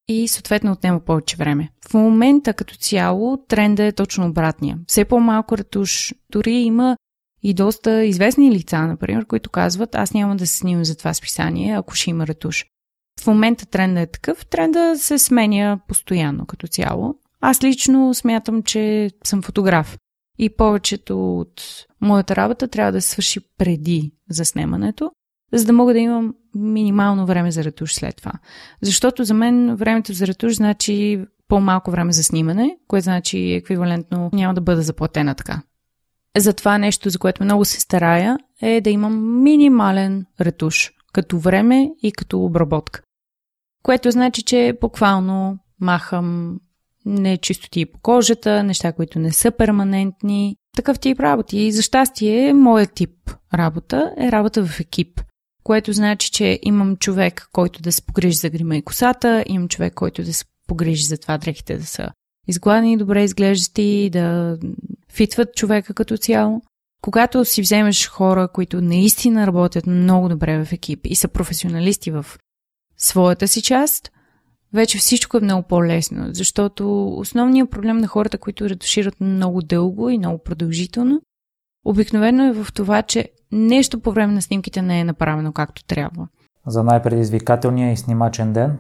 [0.09, 1.69] и съответно отнема повече време.
[1.91, 4.79] В момента като цяло тренда е точно обратния.
[4.87, 6.15] Все по-малко ретуш.
[6.31, 6.97] Дори има
[7.43, 11.77] и доста известни лица, например, които казват, аз няма да се снимам за това списание,
[11.77, 12.65] ако ще има ретуш.
[13.21, 17.15] В момента тренда е такъв, тренда се сменя постоянно като цяло.
[17.41, 19.99] Аз лично смятам, че съм фотограф
[20.39, 21.63] и повечето от
[22.01, 25.11] моята работа трябва да се свърши преди заснемането,
[25.53, 28.33] за да мога да имам минимално време за ретуш след това.
[28.83, 34.55] Защото за мен времето за ретуш значи по-малко време за снимане, което значи еквивалентно няма
[34.55, 35.63] да бъда заплатена така.
[36.37, 41.91] За това нещо, за което много се старая, е да имам минимален ретуш, като време
[42.03, 43.03] и като обработка.
[43.83, 46.59] Което значи, че буквално махам
[47.07, 51.59] нечистоти по кожата, неща, които не са перманентни, такъв тип работи.
[51.59, 55.21] И за щастие, моят тип работа е работа в екип,
[55.65, 59.95] което значи, че имам човек, който да се погрижи за грима и косата, имам човек,
[59.95, 62.09] който да се погрижи за това дрехите да са
[62.49, 64.59] изгладени, добре изглеждащи, да
[65.13, 66.63] фитват човека като цяло.
[67.03, 72.27] Когато си вземеш хора, които наистина работят много добре в екип и са професионалисти в
[72.97, 74.11] своята си част,
[74.73, 80.19] вече всичко е много по-лесно, защото основният проблем на хората, които ретушират много дълго и
[80.19, 81.21] много продължително,
[81.85, 86.29] обикновено е в това, че нещо по време на снимките не е направено както трябва.
[86.67, 88.79] За най-предизвикателния и снимачен ден?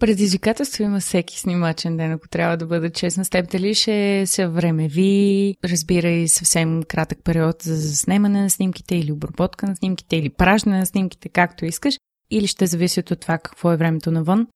[0.00, 3.50] Предизвикателство има всеки снимачен ден, ако трябва да бъда честна с теб.
[3.50, 9.76] Дали ще са времеви, разбирай съвсем кратък период за заснемане на снимките или обработка на
[9.76, 11.94] снимките или праждане на снимките, както искаш,
[12.30, 14.46] или ще зависят от това какво е времето навън.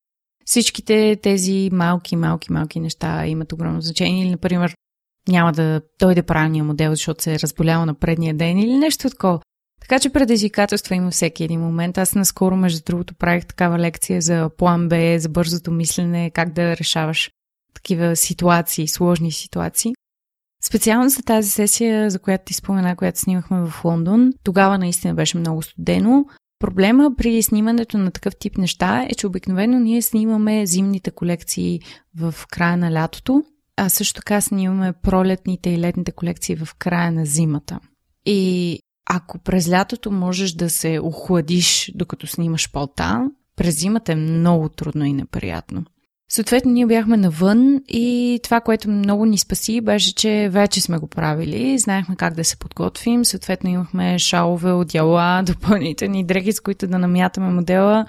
[0.44, 4.22] Всичките тези малки, малки, малки неща имат огромно значение.
[4.22, 4.74] Или, например,
[5.28, 9.40] няма да дойде правилния модел, защото се е разболял на предния ден или нещо такова.
[9.82, 11.98] Така че предизвикателства има всеки един момент.
[11.98, 16.76] Аз наскоро, между другото, правих такава лекция за план Б, за бързото мислене, как да
[16.76, 17.30] решаваш
[17.74, 19.92] такива ситуации, сложни ситуации.
[20.64, 25.38] Специално за тази сесия, за която ти спомена, която снимахме в Лондон, тогава наистина беше
[25.38, 26.24] много студено.
[26.58, 31.80] Проблема при снимането на такъв тип неща е, че обикновено ние снимаме зимните колекции
[32.16, 33.42] в края на лятото,
[33.76, 37.80] а също така снимаме пролетните и летните колекции в края на зимата.
[38.26, 44.68] И ако през лятото можеш да се охладиш докато снимаш полта, през зимата е много
[44.68, 45.84] трудно и неприятно.
[46.28, 51.06] Съответно, ние бяхме навън и това, което много ни спаси, беше, че вече сме го
[51.06, 56.98] правили, знаехме как да се подготвим, съответно имахме шалове, одяла, допълнителни дрехи, с които да
[56.98, 58.06] намятаме модела.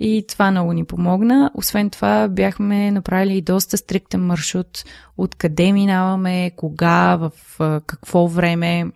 [0.00, 1.50] И това много ни помогна.
[1.54, 4.84] Освен това, бяхме направили и доста стриктен маршрут,
[5.16, 7.32] откъде минаваме, кога, в
[7.86, 8.86] какво време,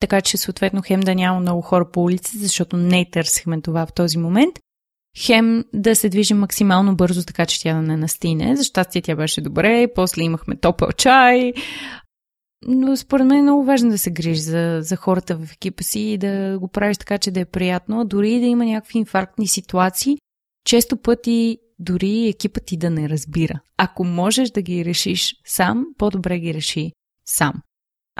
[0.00, 3.92] така че съответно хем да няма много хора по улици, защото не търсихме това в
[3.92, 4.58] този момент.
[5.18, 8.56] Хем да се движим максимално бързо, така че тя да не настине.
[8.56, 11.52] За щастие тя беше добре, после имахме топъл чай.
[12.66, 16.00] Но според мен е много важно да се грижи за, за хората в екипа си
[16.00, 18.04] и да го правиш така, че да е приятно.
[18.04, 20.18] Дори и да има някакви инфарктни ситуации,
[20.64, 23.60] често пъти дори екипът ти да не разбира.
[23.76, 26.92] Ако можеш да ги решиш сам, по-добре ги реши
[27.26, 27.52] сам.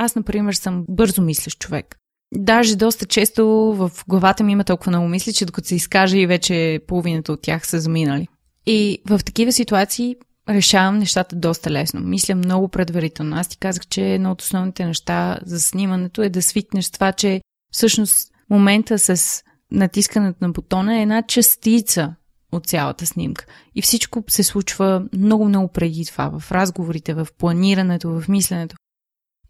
[0.01, 1.97] Аз, например, съм бързо мислещ човек.
[2.35, 6.27] Даже доста често в главата ми има толкова много мисли, че докато се изкаже и
[6.27, 8.29] вече половината от тях са заминали.
[8.67, 10.17] И в такива ситуации
[10.49, 12.01] решавам нещата доста лесно.
[12.01, 13.37] Мисля много предварително.
[13.37, 17.41] Аз ти казах, че едно от основните неща за снимането е да свикнеш това, че
[17.73, 22.15] всъщност момента с натискането на бутона е една частица
[22.53, 23.47] от цялата снимка.
[23.75, 28.77] И всичко се случва много-много преди това, в разговорите, в планирането, в мисленето.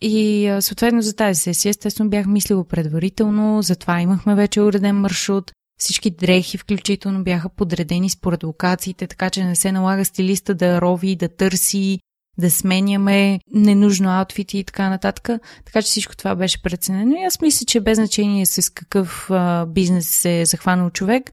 [0.01, 5.53] И съответно за тази сесия, естествено, бях мислила предварително, затова имахме вече уреден маршрут.
[5.81, 11.17] Всички дрехи, включително, бяха подредени според локациите, така че не се налага стилиста да рови,
[11.17, 11.99] да търси,
[12.39, 15.29] да сменяме ненужно аутфити и така нататък.
[15.65, 17.17] Така че всичко това беше преценено.
[17.17, 21.31] И аз мисля, че без значение с какъв а, бизнес се е захванал човек,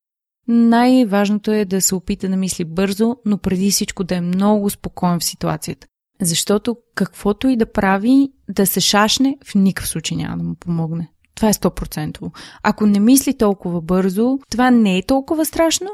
[0.48, 5.20] най-важното е да се опита да мисли бързо, но преди всичко да е много спокоен
[5.20, 5.88] в ситуацията.
[6.22, 11.10] Защото каквото и да прави, да се шашне, в никакъв случай няма да му помогне.
[11.36, 12.32] Това е 100%.
[12.64, 15.90] Ако не мисли толкова бързо, това не е толкова страшно,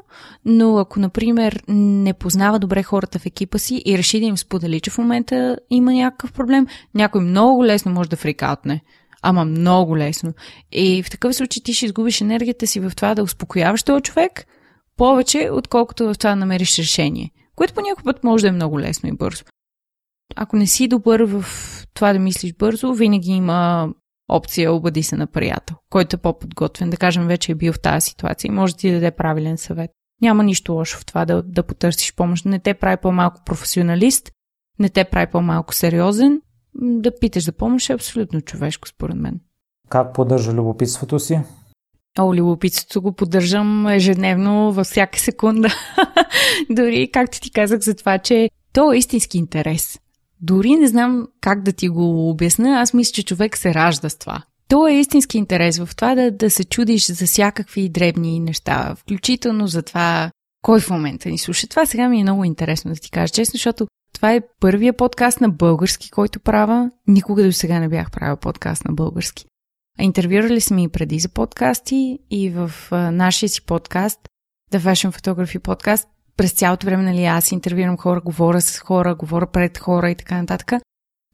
[0.45, 4.79] но ако, например, не познава добре хората в екипа си и реши да им сподели,
[4.79, 8.81] че в момента има някакъв проблем, някой много лесно може да фрикаутне.
[9.21, 10.34] Ама много лесно.
[10.71, 14.45] И в такъв случай ти ще изгубиш енергията си в това да успокояваш този човек
[14.97, 17.31] повече, отколкото в това да намериш решение.
[17.55, 19.43] Което по път може да е много лесно и бързо.
[20.36, 21.46] Ако не си добър в
[21.94, 23.89] това да мислиш бързо, винаги има
[24.30, 28.10] опция обади се на приятел, който е по-подготвен, да кажем вече е бил в тази
[28.10, 29.91] ситуация и може да ти даде правилен съвет.
[30.22, 32.46] Няма нищо лошо в това да, да потърсиш помощ.
[32.46, 34.32] Не те прави по-малко професионалист,
[34.80, 36.41] не те прави по-малко сериозен.
[36.76, 39.39] Да питаш за помощ е абсолютно човешко, според мен.
[39.89, 41.39] Как поддържа любопитството си?
[42.20, 45.70] О, любопитството го поддържам ежедневно във всяка секунда.
[46.70, 50.00] Дори, както ти казах за това, че то е истински интерес.
[50.41, 54.17] Дори не знам как да ти го обясна, аз мисля, че човек се ражда с
[54.17, 54.43] това.
[54.67, 59.67] То е истински интерес в това да, да се чудиш за всякакви дребни неща, включително
[59.67, 61.67] за това кой в момента ни слуша.
[61.67, 65.41] Това сега ми е много интересно да ти кажа честно, защото това е първия подкаст
[65.41, 66.91] на български, който правя.
[67.08, 69.45] Никога до сега не бях правил подкаст на български.
[69.99, 74.19] Интервюрали сме и преди за подкасти и в а, нашия си подкаст,
[74.71, 76.08] The Fashion Photography Podcast,
[76.41, 80.38] през цялото време, нали, аз интервюирам хора, говоря с хора, говоря пред хора и така
[80.38, 80.73] нататък.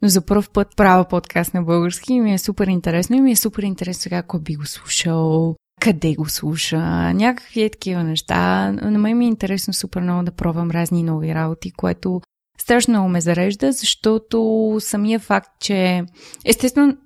[0.01, 3.31] Но за първ път правя подкаст на български и ми е супер интересно и ми
[3.31, 8.71] е супер интересно сега кой би го слушал, къде го слуша, някакви е такива неща.
[8.71, 12.21] На мен ми е интересно супер много да пробвам разни нови работи, което
[12.59, 16.03] страшно много ме зарежда, защото самия факт, че
[16.45, 16.97] естествено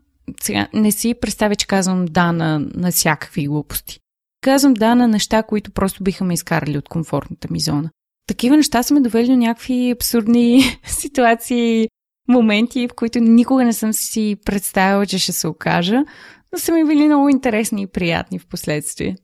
[0.41, 3.99] сега не си представя, че казвам да на, на всякакви глупости.
[4.41, 7.89] Казвам да на неща, които просто биха ме изкарали от комфортната ми зона.
[8.27, 11.87] Такива неща са ме довели до някакви абсурдни ситуации,
[12.27, 16.03] моменти, в които никога не съм си представила, че ще се окажа,
[16.51, 19.15] но са ми били много интересни и приятни в последствие.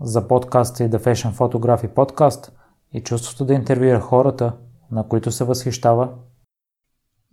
[0.00, 2.50] За подкаста и The Fashion Photography Podcast
[2.94, 4.52] и чувството да интервюира хората,
[4.90, 6.08] на които се възхищава.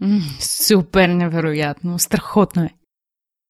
[0.02, 2.79] М, супер невероятно, страхотно е.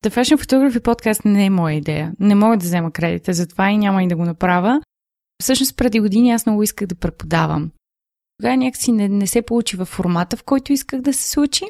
[0.03, 2.13] The Fashion Photography Podcast не е моя идея.
[2.19, 4.81] Не мога да взема кредита, затова и няма и да го направя.
[5.41, 7.71] Всъщност преди години аз много исках да преподавам.
[8.39, 11.65] Тогава някакси не, не се получи в формата, в който исках да се случи.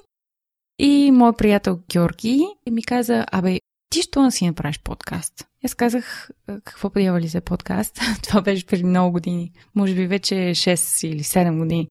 [0.79, 5.47] И мой приятел Георги ми каза, абе, ти що не си направиш подкаст?
[5.65, 6.29] Аз казах,
[6.63, 7.99] какво подява ли за подкаст?
[8.23, 9.51] Това беше преди много години.
[9.75, 11.87] Може би вече 6 или 7 години.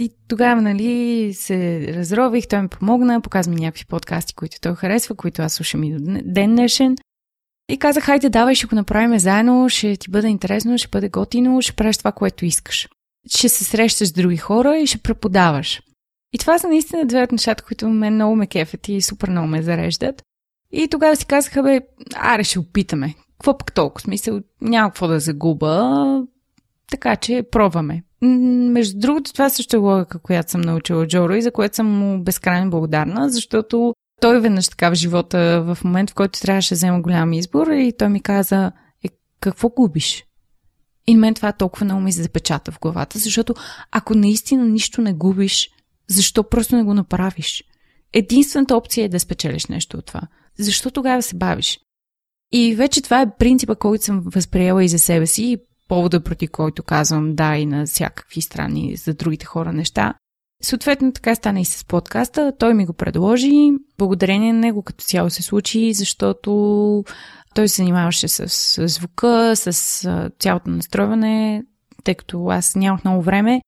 [0.00, 5.14] И тогава, нали, се разрових, той ми помогна, показа ми някакви подкасти, които той харесва,
[5.14, 6.96] които аз слушам и до ден днешен.
[7.68, 11.62] И казах, хайде, давай, ще го направим заедно, ще ти бъде интересно, ще бъде готино,
[11.62, 12.88] ще правиш това, което искаш.
[13.28, 15.82] Ще се срещаш с други хора и ще преподаваш.
[16.32, 19.48] И това са наистина две от нещата, които мен много ме кефят и супер много
[19.48, 20.22] ме зареждат.
[20.72, 21.80] И тогава си казаха, бе,
[22.14, 23.14] аре ще опитаме.
[23.32, 24.00] Какво пък толкова?
[24.00, 26.22] Смисъл, няма какво да загуба,
[26.90, 28.02] така че пробваме.
[28.22, 32.22] Между другото, това също е логика, която съм научила Джоро и за което съм му
[32.22, 37.00] безкрайно благодарна, защото той веднъж така в живота, в момент, в който трябваше да взема
[37.00, 38.72] голям избор и той ми каза,
[39.04, 39.08] е,
[39.40, 40.24] какво губиш?
[41.06, 43.54] И мен това толкова много ми се запечата в главата, защото
[43.90, 45.70] ако наистина нищо не губиш,
[46.08, 47.64] защо просто не го направиш?
[48.12, 50.20] Единствената опция е да спечелиш нещо от това.
[50.58, 51.80] Защо тогава се бавиш?
[52.52, 55.58] И вече това е принципа, който съм възприела и за себе си, и
[55.92, 60.14] повода, проти който казвам да и на всякакви страни за другите хора неща.
[60.62, 62.52] Съответно, така стана и с подкаста.
[62.58, 63.70] Той ми го предложи.
[63.98, 67.04] Благодарение на него като цяло се случи, защото
[67.54, 71.64] той се занимаваше с звука, с цялото настройване,
[72.04, 73.60] тъй като аз нямах много време.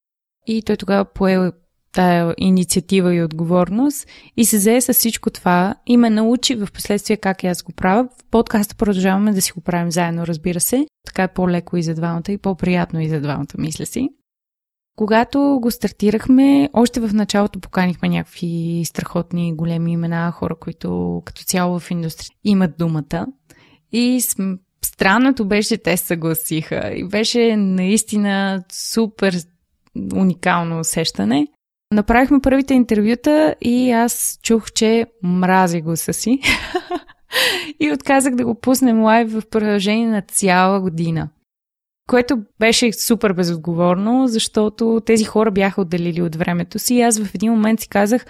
[0.46, 1.52] И той тогава пое
[1.94, 7.16] тая инициатива и отговорност и се зае с всичко това и ме научи в последствие
[7.16, 8.08] как аз го правя.
[8.18, 10.86] В подкаста продължаваме да си го правим заедно, разбира се.
[11.06, 14.08] Така е по-леко и за двамата и по-приятно и за двамата, мисля си.
[14.96, 21.78] Когато го стартирахме, още в началото поканихме някакви страхотни големи имена, хора, които като цяло
[21.78, 23.26] в индустрия имат думата.
[23.92, 24.20] И
[24.84, 26.92] странното беше, те съгласиха.
[26.94, 29.36] И беше наистина супер
[30.14, 31.46] уникално усещане.
[31.94, 36.40] Направихме първите интервюта и аз чух, че мрази гласа си.
[37.80, 41.28] и отказах да го пуснем лайв в продължение на цяла година.
[42.08, 47.34] Което беше супер безотговорно, защото тези хора бяха отделили от времето си и аз в
[47.34, 48.26] един момент си казах,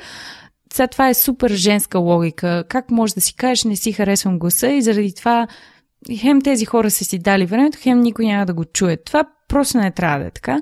[0.73, 2.65] сега това е супер женска логика.
[2.69, 5.47] Как може да си кажеш, не си харесвам гласа и заради това
[6.21, 8.97] хем тези хора са си дали времето, хем никой няма да го чуе.
[8.97, 10.61] Това просто не трябва да е така.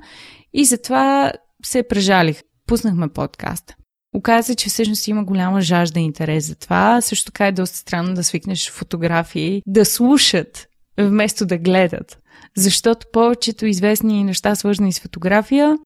[0.52, 1.32] И затова
[1.64, 2.42] се прежалих
[2.72, 3.74] пуснахме подкаст.
[4.14, 7.00] Оказа се, че всъщност има голяма жажда и интерес за това.
[7.00, 10.68] Също така е доста странно да свикнеш фотографии да слушат
[10.98, 12.18] вместо да гледат.
[12.56, 15.78] Защото повечето известни неща, свързани с фотография,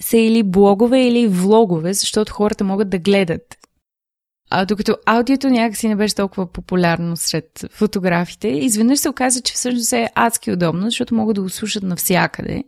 [0.00, 3.56] са или блогове, или влогове, защото хората могат да гледат.
[4.50, 9.92] А докато аудиото някакси не беше толкова популярно сред фотографите, изведнъж се оказа, че всъщност
[9.92, 12.64] е адски удобно, защото могат да го слушат навсякъде.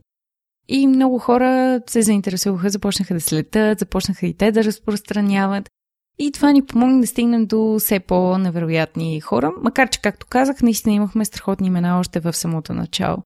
[0.68, 5.68] И много хора се заинтересуваха, започнаха да слетат, започнаха и те да разпространяват.
[6.18, 10.94] И това ни помогна да стигнем до все по-невероятни хора, макар че, както казах, наистина
[10.94, 13.16] имахме страхотни имена още в самото начало.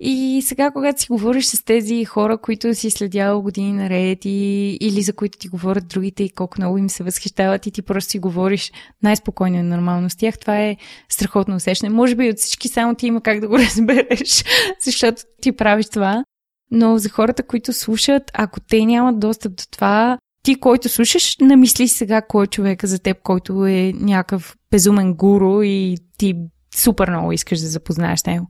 [0.00, 5.02] И сега, когато си говориш с тези хора, които си следял години наред и, или
[5.02, 8.18] за които ти говорят другите и колко много им се възхищават и ти просто си
[8.18, 8.72] говориш
[9.02, 10.76] най-спокойно и нормално с тях, това е
[11.08, 11.94] страхотно усещане.
[11.94, 14.44] Може би от всички само ти има как да го разбереш,
[14.80, 16.24] защото ти правиш това.
[16.70, 21.88] Но за хората, които слушат, ако те нямат достъп до това, ти, който слушаш, намисли
[21.88, 26.34] сега кой е човека за теб, който е някакъв безумен гуру и ти
[26.74, 28.46] супер много искаш да запознаеш него.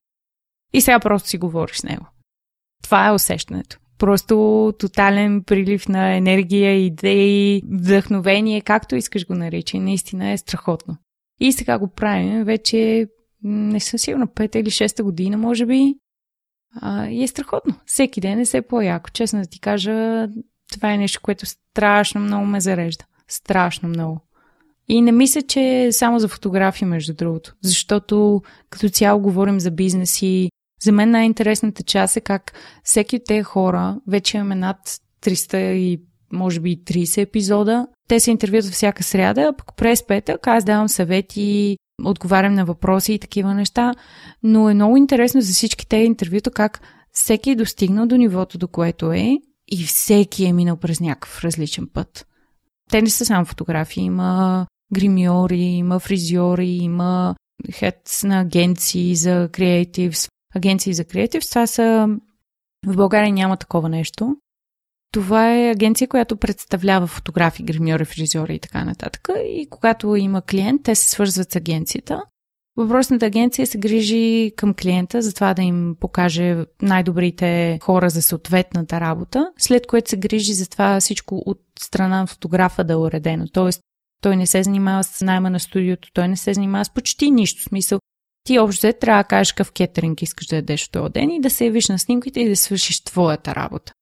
[0.72, 2.06] И сега просто си говориш с него.
[2.82, 3.78] Това е усещането.
[3.98, 9.80] Просто тотален прилив на енергия, идеи, вдъхновение, както искаш го наричай.
[9.80, 10.96] Наистина е страхотно.
[11.40, 13.08] И сега го правим вече,
[13.42, 15.94] не съм сигурна, пета или шеста година, може би.
[16.80, 17.74] А, и е страхотно.
[17.86, 19.10] Всеки ден е все по-яко.
[19.10, 20.28] Честно да ти кажа,
[20.72, 23.04] това е нещо, което страшно много ме зарежда.
[23.28, 24.20] Страшно много.
[24.88, 27.54] И не мисля, че е само за фотографии, между другото.
[27.62, 30.50] Защото като цяло говорим за бизнес и
[30.82, 32.52] за мен най-интересната част е как
[32.84, 34.78] всеки от тези хора, вече имаме над
[35.22, 36.02] 300 и
[36.32, 40.88] може би 30 епизода, те се интервюват всяка сряда, а пък през петък аз давам
[40.88, 43.94] съвети отговарям на въпроси и такива неща,
[44.42, 46.80] но е много интересно за всички тези интервюта как
[47.12, 49.38] всеки е достигнал до нивото, до което е
[49.68, 52.26] и всеки е минал през някакъв различен път.
[52.90, 57.34] Те не са само фотографии, има гримьори, има фризьори, има
[57.72, 60.28] хедс на агенции за креативс.
[60.54, 62.08] Агенции за креативс, това са...
[62.86, 64.36] В България няма такова нещо.
[65.12, 69.28] Това е агенция, която представлява фотографи, гримьори, фризьори и така нататък.
[69.46, 72.22] И когато има клиент, те се свързват с агенцията.
[72.76, 79.00] Въпросната агенция се грижи към клиента за това да им покаже най-добрите хора за съответната
[79.00, 83.46] работа, след което се грижи за това всичко от страна на фотографа да е уредено.
[83.52, 83.80] Тоест,
[84.22, 87.62] той не се занимава с найма на студиото, той не се занимава с почти нищо.
[87.62, 87.98] Смисъл,
[88.44, 91.50] ти общо трябва да кажеш какъв кетеринг искаш да ядеш в този ден и да
[91.50, 93.92] се явиш на снимките и да свършиш твоята работа.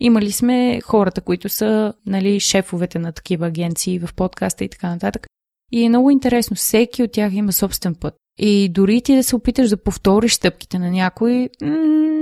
[0.00, 5.26] Имали сме хората, които са нали, шефовете на такива агенции в подкаста и така нататък.
[5.72, 8.14] И е много интересно, всеки от тях има собствен път.
[8.38, 11.48] И дори ти да се опиташ да повториш стъпките на някой,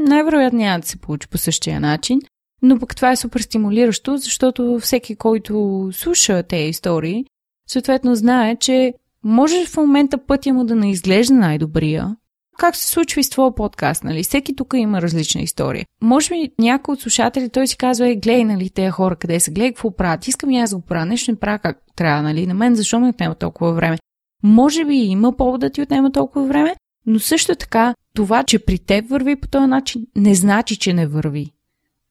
[0.08, 2.20] най-вероятно няма да се получи по същия начин.
[2.62, 7.24] Но пък това е супер стимулиращо, защото всеки, който слуша тези истории,
[7.68, 12.16] съответно знае, че може в момента пътя му да не изглежда най-добрия,
[12.58, 14.22] как се случва и с твоя подкаст, нали?
[14.22, 15.86] Всеки тук има различна история.
[16.02, 19.50] Може би някой от слушатели той си казва, е, гледай, нали, тези хора къде са,
[19.50, 22.46] гледай какво правят, искам и аз да го правя, нещо не правя как трябва, нали?
[22.46, 23.98] На мен защо ми отнема толкова време?
[24.42, 26.76] Може би има повод да ти отнема толкова време,
[27.06, 31.06] но също така това, че при теб върви по този начин, не значи, че не
[31.06, 31.52] върви.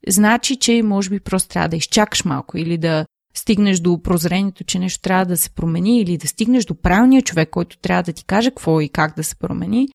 [0.07, 4.79] Значи, че може би просто трябва да изчакаш малко или да стигнеш до прозрението, че
[4.79, 8.25] нещо трябва да се промени или да стигнеш до правилния човек, който трябва да ти
[8.25, 9.87] каже какво и как да се промени.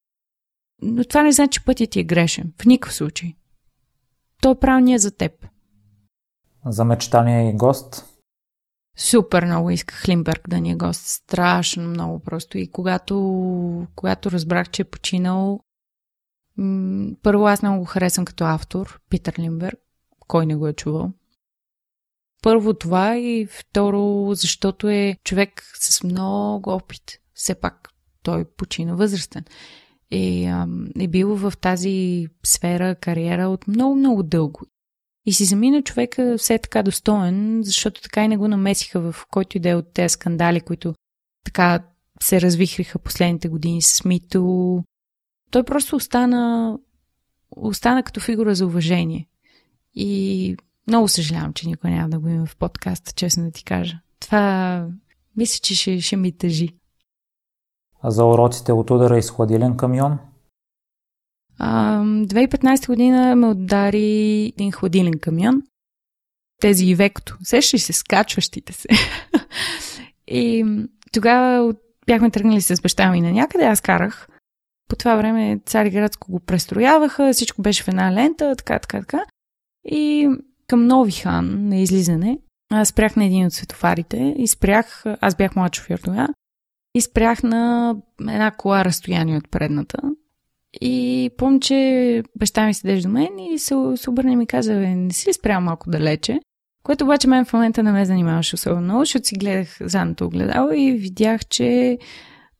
[0.83, 2.53] Но това не значи, че пътят ти е грешен.
[2.63, 3.35] В никакъв случай.
[4.43, 5.47] Той е правилният за теб.
[6.67, 8.05] За мечтания и гост?
[8.97, 11.07] Супер много исках Лимберг да ни е гост.
[11.07, 12.59] Страшно много просто.
[12.59, 15.61] И когато, когато разбрах, че е починал,
[17.23, 19.79] първо аз много го харесвам като автор, Питър Лимберг.
[20.19, 21.13] Кой не го е чувал?
[22.43, 27.03] Първо това и второ, защото е човек с много опит.
[27.35, 27.89] Все пак
[28.23, 29.45] той почина възрастен.
[30.11, 30.45] И
[31.01, 34.61] е бил в тази сфера кариера от много-много дълго.
[35.27, 39.57] И си замина човека все така достоен, защото така и не го намесиха в който
[39.57, 40.95] и да е от тези скандали, които
[41.45, 41.85] така
[42.23, 44.85] се развихриха последните години с Мито.
[45.51, 46.79] Той просто остана,
[47.51, 49.29] остана като фигура за уважение.
[49.95, 50.57] И
[50.87, 53.99] много съжалявам, че никой няма да го има в подкаста, честно да ти кажа.
[54.21, 54.87] Това
[55.37, 56.69] мисля, че ще, ще ми тъжи.
[58.05, 60.19] За уроците от удара и хладилен камион?
[61.59, 65.63] А, 2015 година ме удари един хладилен камион.
[66.61, 67.39] Тези и векото.
[67.43, 68.89] Сещаш се, скачващите се.
[70.27, 70.65] и
[71.13, 71.75] тогава
[72.07, 74.29] бяхме тръгнали с баща ми на някъде, аз карах.
[74.89, 79.25] По това време Цариградско го престрояваха, всичко беше в една лента, така, така, така.
[79.85, 80.29] И
[80.67, 82.39] към Нови хан на излизане,
[82.73, 86.29] аз спрях на един от светофарите и спрях, аз бях млад шофьор тогава,
[86.95, 89.99] и спрях на една кола разстояние от предната.
[90.81, 94.75] И помня, че баща ми седеше до мен и се, се обърна и ми каза,
[94.75, 96.41] не си ли спрял малко далече?
[96.83, 100.71] Което обаче мен в момента не ме занимаваше особено много, защото си гледах задното огледало
[100.73, 101.99] и видях, че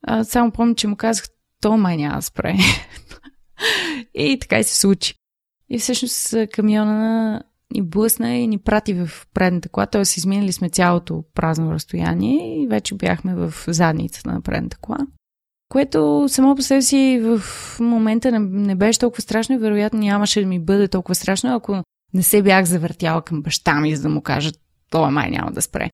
[0.03, 1.25] а, само помня, че му казах,
[1.61, 2.55] то май няма да спре.
[4.13, 5.13] и така и се случи.
[5.69, 7.43] И всъщност камиона
[7.73, 10.01] ни блъсна и ни прати в предната кола, т.е.
[10.01, 14.97] изминали сме цялото празно разстояние и вече бяхме в задницата на предната кола.
[15.69, 17.41] Което само по себе си в
[17.79, 21.83] момента не, не беше толкова страшно и вероятно нямаше да ми бъде толкова страшно, ако
[22.13, 24.51] не се бях завъртяла към баща ми, за да му кажа,
[24.89, 25.89] това май няма да спре.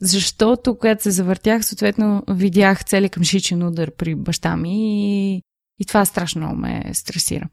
[0.00, 5.42] Защото, когато се завъртях, съответно видях цели към шичен удар при баща ми и,
[5.78, 7.48] и това страшно много ме стресира.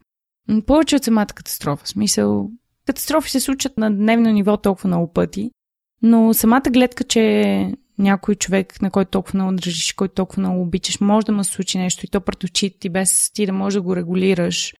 [0.66, 1.86] Повече от самата катастрофа.
[1.86, 2.50] Смисъл,
[2.90, 5.50] катастрофи се случат на дневно ниво толкова много пъти,
[6.02, 11.00] но самата гледка, че някой човек, на който толкова много държиш, който толкова много обичаш,
[11.00, 13.74] може да му се случи нещо и то пред очите ти, без ти да можеш
[13.74, 14.74] да го регулираш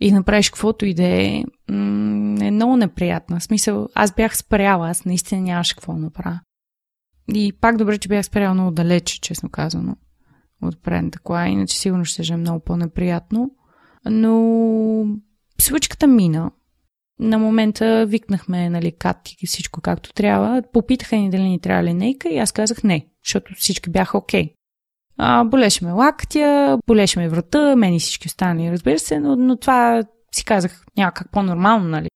[0.00, 3.40] и направиш каквото и да е, е много неприятна.
[3.40, 6.40] В смисъл, аз бях спряла, аз наистина нямаше какво направя.
[7.34, 9.96] И пак добре, че бях спряла много далече, честно казано,
[10.62, 13.50] от предната кола, иначе сигурно ще е много по-неприятно.
[14.04, 15.06] Но
[15.60, 16.50] случката мина.
[17.20, 20.62] На момента викнахме, нали, кат и всичко както трябва.
[20.72, 24.44] Попитаха ни дали ни трябва линейка и аз казах не, защото всички бяха окей.
[24.44, 24.54] Okay.
[25.18, 29.56] А, болеше ме лактия, болеше ме врата, мен и всички останали, разбира се, но, но
[29.56, 30.02] това
[30.34, 32.08] си казах някак по-нормално, нали.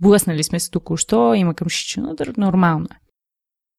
[0.00, 2.98] Блъснали сме се току-що, има към шичен удар, нормално е.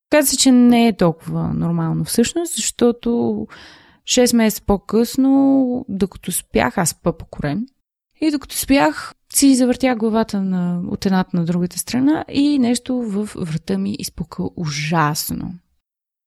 [0.09, 3.09] Каза се, че не е толкова нормално всъщност, защото
[4.03, 7.65] 6 месеца по-късно, докато спях, аз по корем,
[8.21, 13.29] и докато спях, си завъртях главата на, от едната на другата страна и нещо в
[13.35, 15.53] врата ми изпука ужасно.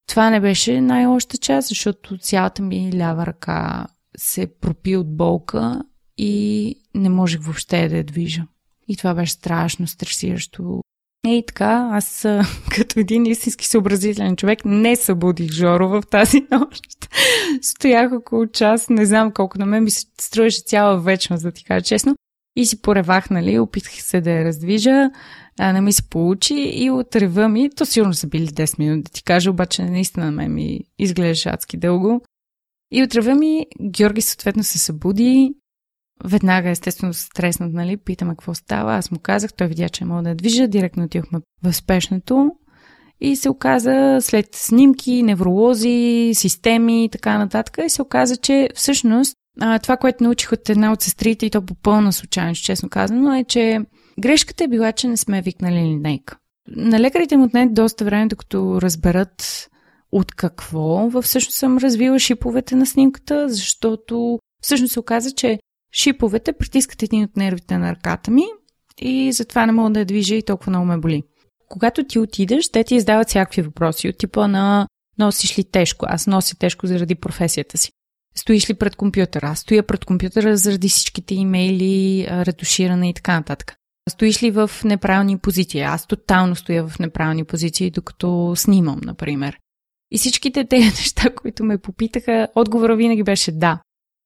[0.08, 3.86] Това не беше най-лошата част, защото цялата ми лява ръка
[4.16, 5.82] се пропи от болка
[6.18, 8.46] и не можех въобще да я движа.
[8.88, 10.80] И това беше страшно стресиращо.
[11.26, 12.26] И така, аз
[12.76, 16.82] като един истински съобразителен човек не събудих Жоро в тази нощ.
[17.62, 21.64] Стоях около час, не знам колко на мен ми се строеше цяла вечност, да ти
[21.64, 22.16] кажа честно.
[22.56, 25.10] И си поревах, нали, опитах се да я раздвижа,
[25.58, 29.02] а, не ми се получи и от рева ми, то сигурно са били 10 минути,
[29.02, 32.22] да ти кажа, обаче наистина на мен ми изглеждаше адски дълго.
[32.92, 35.54] И от рева ми Георги съответно се събуди,
[36.24, 40.28] веднага естествено стреснат, нали, питаме какво става, аз му казах, той видя, че мога да
[40.28, 42.50] я движа, директно отидохме в спешното
[43.20, 49.36] и се оказа след снимки, невролози, системи и така нататък и се оказа, че всъщност
[49.60, 53.34] а, това, което научих от една от сестрите и то по пълна случайност, честно казано,
[53.34, 53.80] е, че
[54.20, 56.36] грешката е била, че не сме викнали линейка.
[56.68, 59.68] На лекарите му отне доста време, докато разберат
[60.12, 65.58] от какво всъщност съм развила шиповете на снимката, защото всъщност се оказа, че
[65.92, 68.44] шиповете притискат един от нервите на ръката ми
[69.00, 71.22] и затова не мога да я движа и толкова много ме боли.
[71.68, 74.86] Когато ти отидеш, те ти издават всякакви въпроси от типа на
[75.18, 76.06] носиш ли тежко?
[76.08, 77.90] Аз нося тежко заради професията си.
[78.38, 79.46] Стоиш ли пред компютъра?
[79.46, 83.76] Аз стоя пред компютъра заради всичките имейли, ретуширане и така нататък.
[84.10, 85.80] Стоиш ли в неправилни позиции?
[85.80, 89.58] Аз тотално стоя в неправилни позиции, докато снимам, например.
[90.10, 93.80] И всичките тези неща, които ме попитаха, отговора винаги беше да.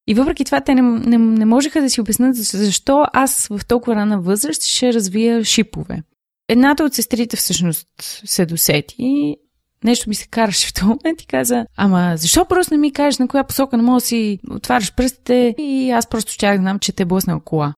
[0.08, 3.96] И въпреки това, те не, не, не можеха да си обяснат защо аз в толкова
[3.96, 6.02] рана възраст ще развия шипове.
[6.48, 7.88] Едната от сестрите всъщност
[8.24, 9.36] се досети
[9.84, 13.18] нещо ми се караше в този момент и каза, ама защо просто не ми кажеш
[13.18, 16.78] на коя посока не мога да си отваряш пръстите и аз просто щях да знам,
[16.78, 17.74] че те е кола.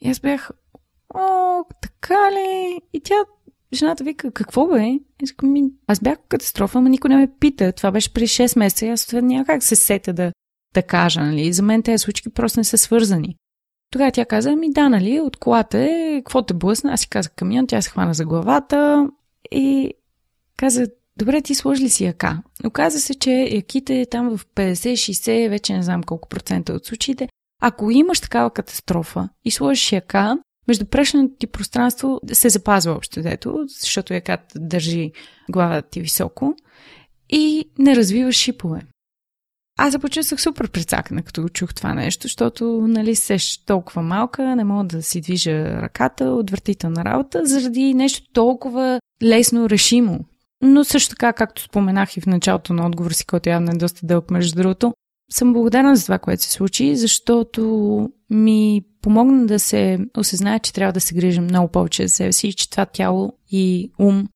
[0.00, 0.50] И аз бях,
[1.14, 2.80] о, така ли?
[2.92, 3.14] И тя,
[3.74, 4.98] жената вика, какво бе?
[5.42, 7.72] Ми, аз бях катастрофа, ама никой не ме пита.
[7.72, 10.32] Това беше при 6 месеца и аз няма как се сета да,
[10.74, 11.52] да кажа, нали?
[11.52, 13.36] За мен тези случки просто не са свързани.
[13.90, 16.92] Тогава тя каза, ми да, нали, от колата е, какво те блъсна?
[16.92, 19.08] Аз си казах камион, тя се хвана за главата
[19.50, 19.94] и
[20.56, 20.86] каза,
[21.20, 22.42] добре, ти сложи ли си яка?
[22.64, 27.28] Оказа се, че яките там в 50-60, вече не знам колко процента от случаите,
[27.62, 33.64] ако имаш такава катастрофа и сложиш яка, между прешното ти пространство се запазва общо дето,
[33.68, 35.12] защото яката държи
[35.50, 36.54] главата ти високо
[37.28, 38.80] и не развиваш шипове.
[39.78, 44.84] Аз започнах супер прецакана, като чух това нещо, защото, нали, сеш толкова малка, не мога
[44.84, 50.24] да си движа ръката, отвратителна работа, заради нещо толкова лесно решимо.
[50.62, 54.06] Но също така, както споменах и в началото на отговор си, който явно е доста
[54.06, 54.94] дълъг, между другото,
[55.32, 60.92] съм благодарна за това, което се случи, защото ми помогна да се осъзнае, че трябва
[60.92, 64.28] да се грижим много повече за себе си и че това тяло и ум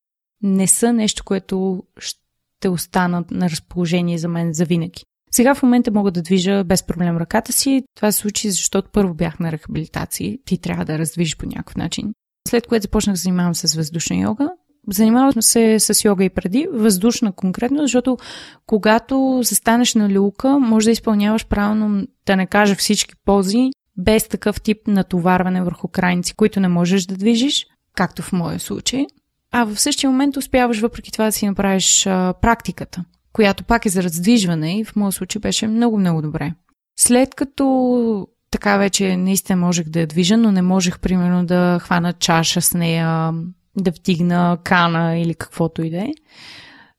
[0.43, 5.05] не са нещо, което ще останат на разположение за мен за винаги.
[5.31, 7.83] Сега в момента мога да движа без проблем ръката си.
[7.97, 10.39] Това се случи, защото първо бях на рехабилитации.
[10.45, 12.14] Ти трябва да раздвижиш по някакъв начин.
[12.49, 14.51] След което започнах да занимавам с въздушна йога.
[14.91, 18.18] Занимавам се с йога и преди, въздушна конкретно, защото
[18.66, 24.61] когато застанеш на люлка, може да изпълняваш правилно, да не кажа всички пози, без такъв
[24.61, 27.66] тип натоварване върху крайници, които не можеш да движиш,
[27.97, 29.07] както в моя случай.
[29.53, 33.05] А в същия момент успяваш въпреки това да си направиш а, практиката
[33.35, 36.53] която пак е за раздвижване и в моят случай беше много-много добре.
[36.97, 42.12] След като така вече наистина можех да я движа, но не можех примерно да хвана
[42.12, 43.32] чаша с нея,
[43.77, 46.12] да втигна кана или каквото и да е,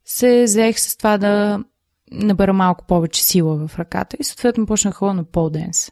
[0.05, 1.63] се взех с това да
[2.11, 5.91] набера малко повече сила в ръката и съответно почнах ходя на полденс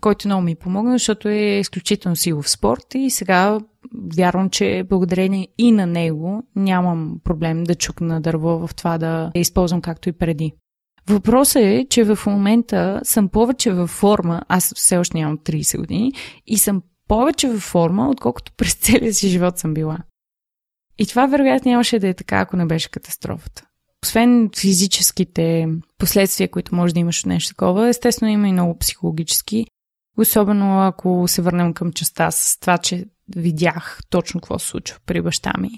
[0.00, 3.58] който много ми помогна, защото е изключително силов спорт и сега
[4.16, 9.80] вярвам, че благодарение и на него нямам проблем да чукна дърво в това да използвам
[9.80, 10.52] както и преди.
[11.08, 16.12] Въпросът е, че в момента съм повече във форма, аз все още нямам 30 години,
[16.46, 19.98] и съм повече във форма, отколкото през целия си живот съм била.
[21.00, 23.62] И това вероятно нямаше да е така, ако не беше катастрофата.
[24.04, 29.66] Освен физическите последствия, които може да имаш от нещо такова, естествено има и много психологически.
[30.18, 35.22] Особено ако се върнем към частта с това, че видях точно какво се случва при
[35.22, 35.70] баща ми.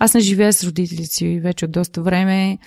[0.00, 2.58] Аз не живея с родителите си вече от доста време,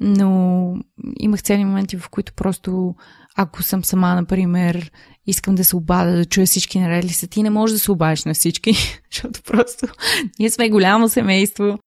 [0.00, 0.74] но
[1.20, 2.94] имах цели моменти, в които просто,
[3.36, 4.90] ако съм сама, например,
[5.26, 8.24] искам да се обада, да чуя всички наред са, ти не можеш да се обадиш
[8.24, 8.72] на всички,
[9.12, 9.86] защото просто
[10.38, 11.78] ние сме голямо семейство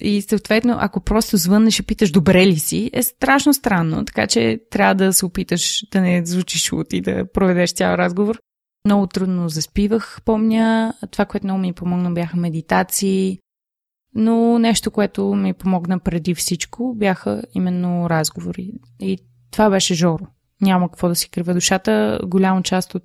[0.00, 4.60] и съответно, ако просто звъннеш и питаш добре ли си, е страшно странно, така че
[4.70, 8.38] трябва да се опиташ да не звучиш от и да проведеш цял разговор.
[8.84, 10.94] Много трудно заспивах, помня.
[11.10, 13.38] Това, което много ми помогна, бяха медитации.
[14.14, 18.72] Но нещо, което ми помогна преди всичко, бяха именно разговори.
[19.00, 19.18] И
[19.50, 20.26] това беше Жоро.
[20.60, 22.20] Няма какво да си крива душата.
[22.24, 23.02] Голяма част от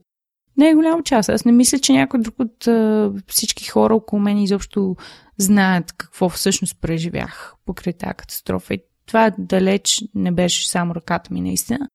[0.57, 1.29] не голяма част.
[1.29, 4.95] Аз не мисля, че някой друг от а, всички хора около мен изобщо
[5.37, 8.73] знаят какво всъщност преживях покрай тази катастрофа.
[8.73, 11.89] И това далеч не беше само ръката ми, наистина.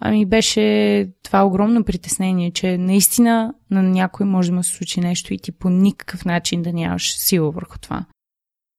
[0.00, 5.34] Ами беше това огромно притеснение, че наистина на някой може да му се случи нещо
[5.34, 8.04] и ти по никакъв начин да нямаш сила върху това.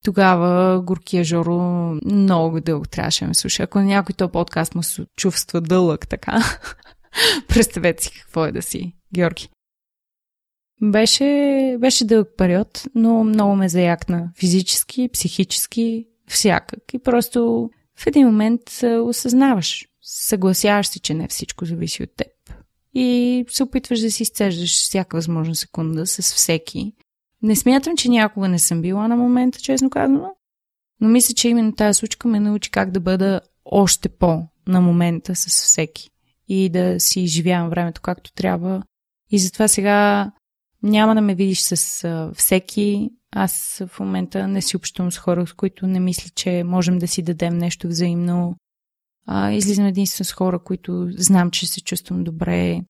[0.03, 1.59] Тогава горкия Жоро
[2.05, 3.63] много дълго трябваше да ме слуша.
[3.63, 6.59] Ако някой то подкаст му се чувства дълъг така,
[7.47, 9.49] представете си какво е да си Георги.
[10.81, 16.93] Беше, беше дълъг период, но много ме заякна физически, психически, всякак.
[16.93, 18.61] И просто в един момент
[19.03, 22.27] осъзнаваш, съгласяваш се, че не всичко зависи от теб.
[22.93, 26.93] И се опитваш да си изцеждаш всяка възможна секунда с всеки.
[27.43, 30.35] Не смятам, че някога не съм била на момента, честно казано,
[31.01, 35.35] Но мисля, че именно тази случка ме научи как да бъда още по на момента
[35.35, 36.09] с всеки
[36.47, 38.83] и да си изживявам времето както трябва.
[39.31, 40.31] И затова сега
[40.83, 43.09] няма да ме видиш с а, всеки.
[43.31, 47.07] Аз в момента не си общувам с хора, с които не мисля, че можем да
[47.07, 48.55] си дадем нещо взаимно.
[49.25, 52.81] А, излизам единствено с хора, които знам, че се чувствам добре.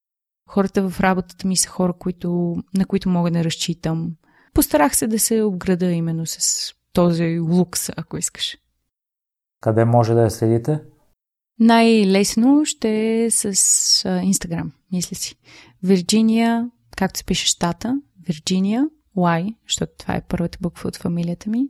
[0.49, 4.11] Хората в работата ми са хора, които, на които мога да разчитам.
[4.53, 8.57] Постарах се да се обграда именно с този лукс, ако искаш.
[9.61, 10.79] Къде може да я следите?
[11.59, 13.45] Най-лесно ще е с
[14.23, 15.35] Инстаграм, мисля си.
[15.83, 18.87] Вирджиния, както се пише щата, Вирджиния,
[19.17, 21.67] Y, защото това е първата буква от фамилията ми,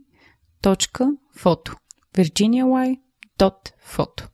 [0.62, 1.76] точка, фото.
[2.14, 3.00] Virginia Y,
[3.38, 4.28] dot, фото.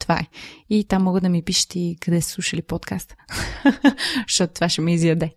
[0.00, 0.26] Това е.
[0.70, 3.14] И там мога да ми пишете и къде са слушали подкаста.
[4.28, 5.34] защото това ще ме изяде.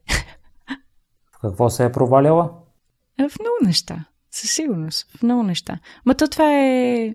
[1.37, 2.51] В какво се е проваляла?
[3.17, 4.05] В много неща.
[4.31, 5.17] Със сигурност.
[5.17, 5.79] В много неща.
[6.05, 7.13] Ма то това е...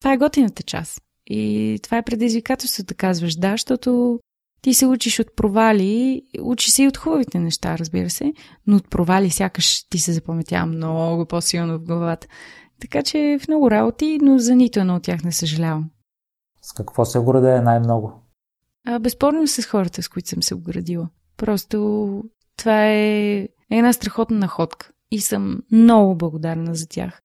[0.00, 1.02] Това е готината част.
[1.26, 4.20] И това е предизвикателство да казваш да, защото
[4.62, 8.32] ти се учиш от провали, учи се и от хубавите неща, разбира се,
[8.66, 12.26] но от провали сякаш ти се запаметява много по-силно в главата.
[12.80, 15.90] Така че в много работи, но за нито едно от тях не съжалявам.
[16.62, 18.12] С какво се гордее най-много?
[18.86, 21.08] А, безспорно с хората, с които съм се оградила.
[21.36, 22.22] Просто
[22.56, 27.20] това е една страхотна находка и съм много благодарна за тях.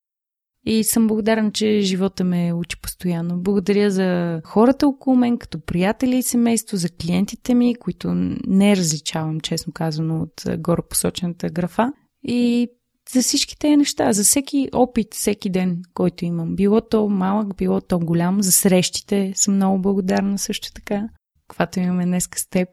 [0.68, 3.38] И съм благодарна, че живота ме учи постоянно.
[3.38, 8.12] Благодаря за хората около мен, като приятели и семейство, за клиентите ми, които
[8.48, 11.93] не различавам, честно казано, от горе посочената графа.
[12.24, 12.70] И
[13.12, 16.56] за всички тези неща, за всеки опит, всеки ден, който имам.
[16.56, 18.41] Било то малък, било то голям.
[18.41, 21.10] За срещите съм много благодарна също така.
[21.48, 22.70] Каквато имаме днес с теб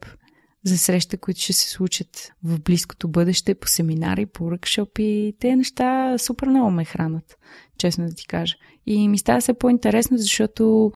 [0.65, 5.33] за среща, които ще се случат в близкото бъдеще, по семинари, по ръкшопи.
[5.39, 7.37] Те неща супер много ме хранат,
[7.77, 8.55] честно да ти кажа.
[8.85, 10.91] И ми става се по-интересно, защото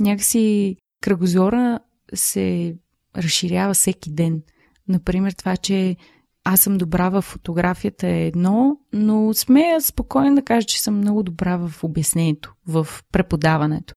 [0.00, 1.80] някакси кръгозора
[2.14, 2.76] се
[3.16, 4.42] разширява всеки ден.
[4.88, 5.96] Например, това, че
[6.44, 11.22] аз съм добра в фотографията е едно, но смея спокойно да кажа, че съм много
[11.22, 13.94] добра в обяснението, в преподаването.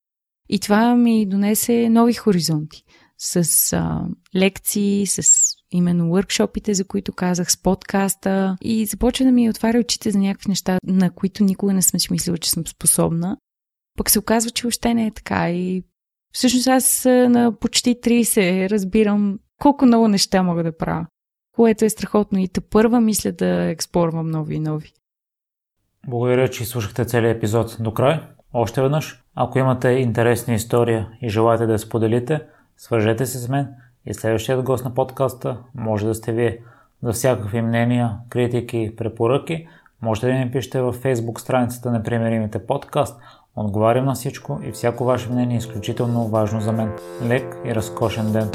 [0.50, 2.84] И това ми донесе нови хоризонти
[3.24, 4.02] с а,
[4.36, 10.12] лекции, с именно въркшопите, за които казах, с подкаста и започва да ми отваря очите
[10.12, 13.38] за някакви неща, на които никога не съм си мислила, че съм способна.
[13.98, 15.84] Пък се оказва, че въобще не е така и
[16.34, 21.06] всъщност аз на почти 30 разбирам колко много неща мога да правя,
[21.56, 24.92] което е страхотно и те първа мисля да експлорвам нови и нови.
[26.08, 28.20] Благодаря, че слушахте целият епизод до край.
[28.54, 32.42] Още веднъж, ако имате интересна история и желаете да я споделите,
[32.84, 33.68] Свържете се с мен
[34.06, 36.58] и следващият гост на подкаста може да сте вие.
[37.04, 39.68] За всякакви мнения, критики препоръки
[40.02, 43.20] можете да ни пишете във Facebook страницата на Примеримите подкаст.
[43.56, 46.92] Отговарям на всичко и всяко ваше мнение е изключително важно за мен.
[47.28, 48.52] Лек и разкошен ден!